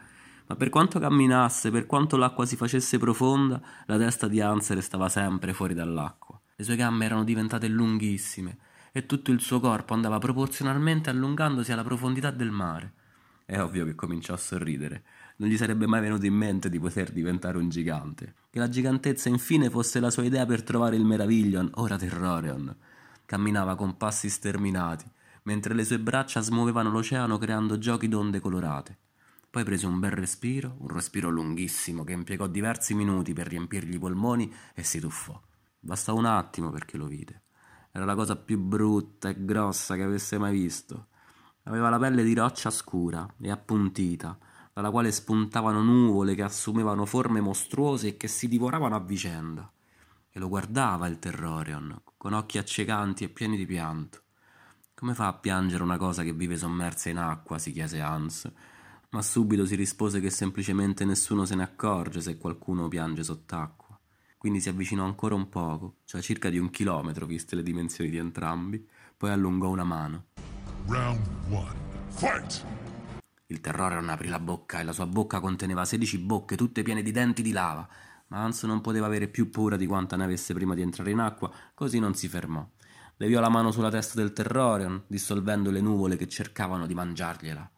Ma 0.47 0.57
per 0.57 0.69
quanto 0.69 0.99
camminasse, 0.99 1.71
per 1.71 1.87
quanto 1.87 2.17
l'acqua 2.17 2.47
si 2.47 2.57
facesse 2.57 2.99
profonda, 2.99 3.61
la 3.87 3.97
testa 3.97 4.27
di 4.27 4.41
Hans 4.41 4.71
restava 4.73 5.09
sempre 5.09 5.53
fuori 5.53 5.75
dall'acqua. 5.75 6.41
Le 6.57 6.65
sue 6.65 6.77
gambe 6.77 7.05
erano 7.05 7.25
diventate 7.25 7.69
lunghissime, 7.69 8.59
e 8.93 9.07
tutto 9.07 9.31
il 9.31 9.41
suo 9.41 9.61
corpo 9.61 9.95
andava 9.95 10.19
proporzionalmente 10.19 11.11
allungandosi 11.11 11.71
alla 11.73 11.85
profondità 11.85 12.31
del 12.31 12.51
mare. 12.51 12.93
È 13.45 13.61
ovvio 13.61 13.85
che 13.85 13.95
cominciò 13.95 14.35
a 14.35 14.37
sorridere 14.37 15.03
non 15.41 15.49
gli 15.49 15.57
sarebbe 15.57 15.87
mai 15.87 16.03
venuto 16.03 16.27
in 16.27 16.35
mente 16.35 16.69
di 16.69 16.79
poter 16.79 17.13
diventare 17.13 17.57
un 17.57 17.71
gigante. 17.71 18.35
Che 18.51 18.59
la 18.59 18.69
gigantezza 18.69 19.31
infine 19.31 19.71
fosse 19.71 19.99
la 19.99 20.11
sua 20.11 20.25
idea 20.25 20.45
per 20.45 20.63
trovare 20.63 20.97
il 20.97 21.05
Meraviglion, 21.05 21.71
ora 21.77 21.97
Terrorion. 21.97 22.77
Camminava 23.25 23.75
con 23.75 23.97
passi 23.97 24.29
sterminati, 24.29 25.11
mentre 25.45 25.73
le 25.73 25.85
sue 25.85 25.99
braccia 25.99 26.41
smuovevano 26.41 26.91
l'oceano 26.91 27.39
creando 27.39 27.79
giochi 27.79 28.07
d'onde 28.07 28.39
colorate. 28.39 28.99
Poi 29.49 29.65
prese 29.65 29.87
un 29.87 29.99
bel 29.99 30.11
respiro, 30.11 30.77
un 30.81 30.89
respiro 30.89 31.31
lunghissimo 31.31 32.05
che 32.05 32.13
impiegò 32.13 32.47
diversi 32.47 32.93
minuti 32.95 33.33
per 33.33 33.47
riempirgli 33.47 33.95
i 33.95 33.99
polmoni 33.99 34.53
e 34.75 34.83
si 34.83 35.01
tuffò. 35.01 35.41
Bastò 35.81 36.15
un 36.15 36.27
attimo 36.27 36.69
perché 36.69 36.99
lo 36.99 37.07
vide. 37.07 37.45
Era 37.93 38.05
la 38.05 38.15
cosa 38.15 38.37
più 38.37 38.59
brutta 38.59 39.31
e 39.31 39.43
grossa 39.43 39.97
che 39.97 40.03
avesse 40.03 40.37
mai 40.37 40.53
visto. 40.53 41.07
Aveva 41.63 41.89
la 41.89 41.99
pelle 41.99 42.23
di 42.23 42.35
roccia 42.35 42.69
scura 42.69 43.27
e 43.41 43.51
appuntita, 43.51 44.39
dalla 44.81 44.91
quale 44.91 45.13
spuntavano 45.13 45.83
nuvole 45.83 46.35
che 46.35 46.43
assumevano 46.43 47.05
forme 47.05 47.43
mostruose 47.43 48.09
e 48.09 48.17
che 48.17 48.29
si 48.29 48.49
divoravano 48.49 48.97
a 48.97 49.01
vicenda. 49.01 49.71
E 50.31 50.39
lo 50.39 50.49
guardava 50.49 51.07
il 51.07 51.19
Terrorion, 51.19 52.01
con 52.17 52.33
occhi 52.33 52.57
accecanti 52.57 53.25
e 53.25 53.29
pieni 53.29 53.59
di 53.59 53.67
pianto. 53.67 54.23
Come 54.95 55.13
fa 55.13 55.27
a 55.27 55.35
piangere 55.35 55.83
una 55.83 55.99
cosa 55.99 56.23
che 56.23 56.33
vive 56.33 56.57
sommersa 56.57 57.11
in 57.11 57.19
acqua? 57.19 57.59
si 57.59 57.73
chiese 57.73 58.01
Hans, 58.01 58.51
ma 59.11 59.21
subito 59.21 59.67
si 59.67 59.75
rispose 59.75 60.19
che 60.19 60.31
semplicemente 60.31 61.05
nessuno 61.05 61.45
se 61.45 61.57
ne 61.57 61.63
accorge 61.63 62.23
se 62.23 62.39
qualcuno 62.39 62.89
piange 62.89 63.23
sott'acqua. 63.23 63.99
Quindi 64.39 64.61
si 64.61 64.71
avvicinò 64.71 65.05
ancora 65.05 65.35
un 65.35 65.51
poco, 65.51 65.97
cioè 66.07 66.23
circa 66.23 66.49
di 66.49 66.59
un 66.59 66.71
chilometro 66.71 67.27
viste 67.27 67.55
le 67.55 67.63
dimensioni 67.63 68.09
di 68.09 68.17
entrambi, 68.17 68.89
poi 69.15 69.31
allungò 69.31 69.69
una 69.69 69.85
mano. 69.85 70.29
Round 70.87 71.21
one. 71.51 71.77
Fight! 72.09 72.90
Il 73.51 73.61
terrore 73.61 73.97
non 73.97 74.11
aprì 74.11 74.29
la 74.29 74.39
bocca 74.39 74.79
e 74.79 74.85
la 74.85 74.93
sua 74.93 75.07
bocca 75.07 75.41
conteneva 75.41 75.85
sedici 75.85 76.19
bocche 76.19 76.57
tutte 76.57 76.83
piene 76.85 77.03
di 77.03 77.11
denti 77.11 77.43
di 77.43 77.51
lava, 77.51 77.87
ma 78.29 78.45
Hans 78.45 78.63
non 78.63 78.81
poteva 78.81 79.07
avere 79.07 79.27
più 79.27 79.51
paura 79.51 79.77
di 79.77 79.87
quanta 79.87 80.15
ne 80.15 80.23
avesse 80.23 80.55
prima 80.55 80.75
di 80.75 80.83
entrare 80.83 81.11
in 81.11 81.19
acqua, 81.19 81.51
così 81.75 81.99
non 81.99 82.15
si 82.15 82.29
fermò. 82.29 82.65
Leviò 83.17 83.41
la 83.41 83.49
mano 83.49 83.73
sulla 83.73 83.91
testa 83.91 84.21
del 84.21 84.33
Terrorion, 84.33 85.03
dissolvendo 85.09 85.73
le 85.73 85.81
nuvole 85.81 86.17
che 86.17 86.29
cercavano 86.29 86.87
di 86.87 86.95
mangiargliela. 86.95 87.69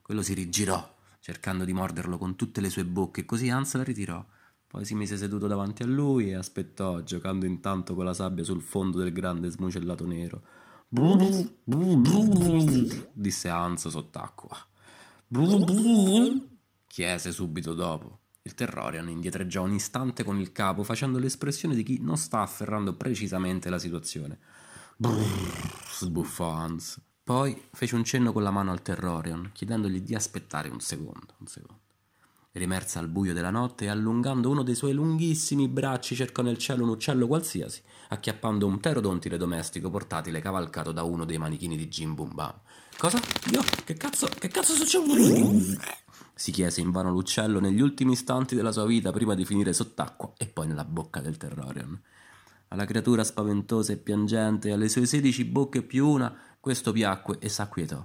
Quello 0.00 0.22
si 0.22 0.32
rigirò, 0.32 0.96
cercando 1.20 1.66
di 1.66 1.74
morderlo 1.74 2.16
con 2.16 2.34
tutte 2.34 2.62
le 2.62 2.70
sue 2.70 2.86
bocche, 2.86 3.20
e 3.20 3.24
così 3.26 3.50
Hans 3.50 3.74
la 3.74 3.84
ritirò. 3.84 4.24
Poi 4.66 4.86
si 4.86 4.94
mise 4.94 5.18
seduto 5.18 5.46
davanti 5.46 5.82
a 5.82 5.86
lui 5.86 6.30
e 6.30 6.36
aspettò, 6.36 7.02
giocando 7.02 7.44
intanto 7.44 7.94
con 7.94 8.06
la 8.06 8.14
sabbia 8.14 8.44
sul 8.44 8.62
fondo 8.62 8.96
del 8.96 9.12
grande 9.12 9.50
smucellato 9.50 10.06
nero. 10.06 10.42
disse 13.12 13.50
Hans 13.50 13.88
sott'acqua. 13.88 14.56
Chiese 16.86 17.32
subito 17.32 17.74
dopo. 17.74 18.20
Il 18.42 18.54
Terrorian 18.54 19.10
indietreggiò 19.10 19.62
un 19.62 19.74
istante 19.74 20.24
con 20.24 20.40
il 20.40 20.52
capo, 20.52 20.82
facendo 20.82 21.18
l'espressione 21.18 21.74
di 21.74 21.82
chi 21.82 21.98
non 22.00 22.16
sta 22.16 22.40
afferrando 22.40 22.94
precisamente 22.94 23.68
la 23.68 23.78
situazione. 23.78 24.38
Brrr, 24.96 25.92
sbuffò 25.92 26.48
Hans. 26.50 26.98
Poi 27.22 27.60
fece 27.72 27.94
un 27.94 28.04
cenno 28.04 28.32
con 28.32 28.42
la 28.42 28.50
mano 28.50 28.70
al 28.70 28.80
Terrorian, 28.80 29.50
chiedendogli 29.52 30.00
di 30.00 30.14
aspettare 30.14 30.70
un 30.70 30.80
secondo, 30.80 31.34
un 31.40 31.46
secondo. 31.46 31.82
Rimerse 32.52 32.98
al 32.98 33.08
buio 33.08 33.34
della 33.34 33.50
notte 33.50 33.84
e 33.84 33.88
allungando 33.88 34.48
uno 34.48 34.62
dei 34.62 34.74
suoi 34.74 34.94
lunghissimi 34.94 35.68
bracci 35.68 36.14
cercò 36.14 36.40
nel 36.40 36.56
cielo 36.56 36.84
un 36.84 36.88
uccello 36.88 37.26
qualsiasi, 37.26 37.82
acchiappando 38.08 38.66
un 38.66 38.78
pterodontile 38.78 39.36
domestico 39.36 39.90
portatile 39.90 40.40
cavalcato 40.40 40.90
da 40.90 41.02
uno 41.02 41.26
dei 41.26 41.36
manichini 41.36 41.76
di 41.76 41.88
Jim 41.88 42.14
Boom. 42.14 42.34
Cosa? 42.98 43.20
Io? 43.52 43.62
Che 43.84 43.94
cazzo? 43.94 44.26
Che 44.26 44.48
cazzo 44.48 44.74
succede? 44.74 45.78
Si 46.34 46.50
chiese 46.50 46.80
invano 46.80 47.12
l'uccello 47.12 47.60
negli 47.60 47.80
ultimi 47.80 48.14
istanti 48.14 48.56
della 48.56 48.72
sua 48.72 48.86
vita 48.86 49.12
prima 49.12 49.36
di 49.36 49.44
finire 49.44 49.72
sott'acqua 49.72 50.32
e 50.36 50.46
poi 50.46 50.66
nella 50.66 50.84
bocca 50.84 51.20
del 51.20 51.36
Terrorion. 51.36 51.96
Alla 52.66 52.86
creatura 52.86 53.22
spaventosa 53.22 53.92
e 53.92 53.98
piangente, 53.98 54.72
alle 54.72 54.88
sue 54.88 55.06
sedici 55.06 55.44
bocche 55.44 55.82
più 55.82 56.08
una, 56.08 56.36
questo 56.58 56.90
piacque 56.90 57.38
e 57.38 57.48
s'acquietò. 57.48 58.04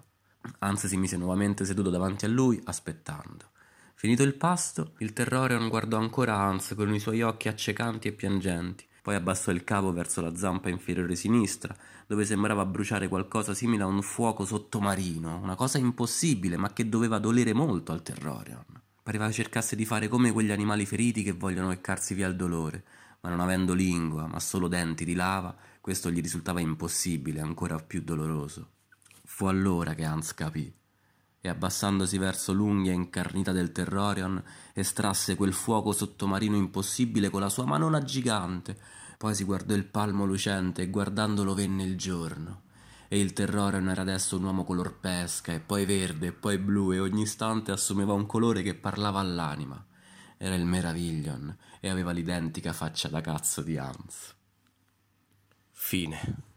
Anzi 0.60 0.88
si 0.88 0.98
mise 0.98 1.18
nuovamente 1.18 1.66
seduto 1.66 1.90
davanti 1.90 2.26
a 2.26 2.30
lui, 2.30 2.62
aspettando. 2.64 3.50
Finito 3.96 4.22
il 4.22 4.36
pasto, 4.36 4.94
il 5.00 5.12
Terrorion 5.12 5.70
guardò 5.70 5.98
ancora 5.98 6.38
Hans 6.38 6.74
con 6.76 6.94
i 6.94 7.00
suoi 7.00 7.24
occhi 7.24 7.48
accecanti 7.48 8.10
e 8.10 8.12
piangenti, 8.12 8.86
poi 9.04 9.16
abbassò 9.16 9.52
il 9.52 9.66
capo 9.66 9.92
verso 9.92 10.22
la 10.22 10.34
zampa 10.34 10.70
inferiore 10.70 11.18
sinistra, 11.18 11.76
dove 12.08 12.24
sembrava 12.24 12.66
bruciare 12.66 13.10
qualcosa 13.10 13.54
simile 13.54 13.84
a 13.84 13.86
un 13.86 14.02
fuoco 14.02 14.46
sottomarino, 14.46 15.42
una 15.44 15.56
cosa 15.56 15.78
impossibile, 15.78 16.56
ma 16.56 16.72
che 16.72 16.88
doveva 16.88 17.20
dolere 17.20 17.52
molto 17.52 17.92
al 17.92 18.02
Terrorion. 18.02 18.64
Pareva 19.04 19.30
cercasse 19.30 19.76
di 19.76 19.84
fare 19.84 20.08
come 20.08 20.32
quegli 20.32 20.52
animali 20.52 20.86
feriti 20.86 21.22
che 21.22 21.34
vogliono 21.34 21.68
leccarsi 21.68 22.14
via 22.14 22.30
il 22.30 22.38
dolore, 22.38 22.86
ma 23.20 23.30
non 23.30 23.42
avendo 23.42 23.74
lingua, 23.74 24.26
ma 24.26 24.40
solo 24.40 24.70
denti 24.70 25.04
di 25.04 25.16
lava, 25.16 25.54
questo 25.82 26.10
gli 26.10 26.22
risultava 26.22 26.62
impossibile, 26.62 27.42
ancora 27.42 27.76
più 27.80 28.04
doloroso. 28.04 28.70
Fu 29.26 29.48
allora 29.48 29.96
che 29.96 30.06
Hans 30.06 30.34
capì 30.34 30.74
e 31.46 31.50
abbassandosi 31.50 32.18
verso 32.18 32.54
l'unghia 32.54 32.94
incarnita 32.94 33.52
del 33.52 33.74
Terrorion, 33.74 34.42
estrasse 34.72 35.36
quel 35.36 35.52
fuoco 35.52 35.92
sottomarino 35.92 36.56
impossibile 36.56 37.30
con 37.30 37.42
la 37.42 37.50
sua 37.50 37.66
manona 37.66 38.02
gigante. 38.02 38.78
Poi 39.18 39.36
si 39.36 39.44
guardò 39.44 39.74
il 39.74 39.84
palmo 39.84 40.24
lucente 40.24 40.84
e 40.84 40.90
guardandolo 40.90 41.54
venne 41.54 41.84
il 41.84 41.98
giorno. 41.98 42.62
e 43.10 43.20
il 43.20 43.34
terrore 43.34 43.80
non 43.80 43.90
era 43.90 44.02
adesso 44.02 44.38
un 44.38 44.46
uomo 44.46 44.64
color 44.64 44.98
pesca 45.00 45.52
e 45.52 45.60
poi 45.60 45.86
verde 45.86 46.28
e 46.28 46.32
poi 46.32 46.58
blu 46.58 46.94
e 46.94 47.00
ogni 47.00 47.24
istante 47.24 47.72
assumeva 47.72 48.14
un 48.14 48.26
colore 48.26 48.64
che 48.64 48.74
parlava 48.74 49.20
all'anima. 49.20 49.86
Era 50.38 50.56
il 50.56 50.66
Meraviglion 50.66 51.56
e 51.80 51.90
aveva 51.90 52.12
l'identica 52.12 52.74
faccia 52.74 53.10
da 53.10 53.22
cazzo 53.22 53.62
di 53.62 53.78
Hans. 53.78 54.34
Fine. 55.70 56.53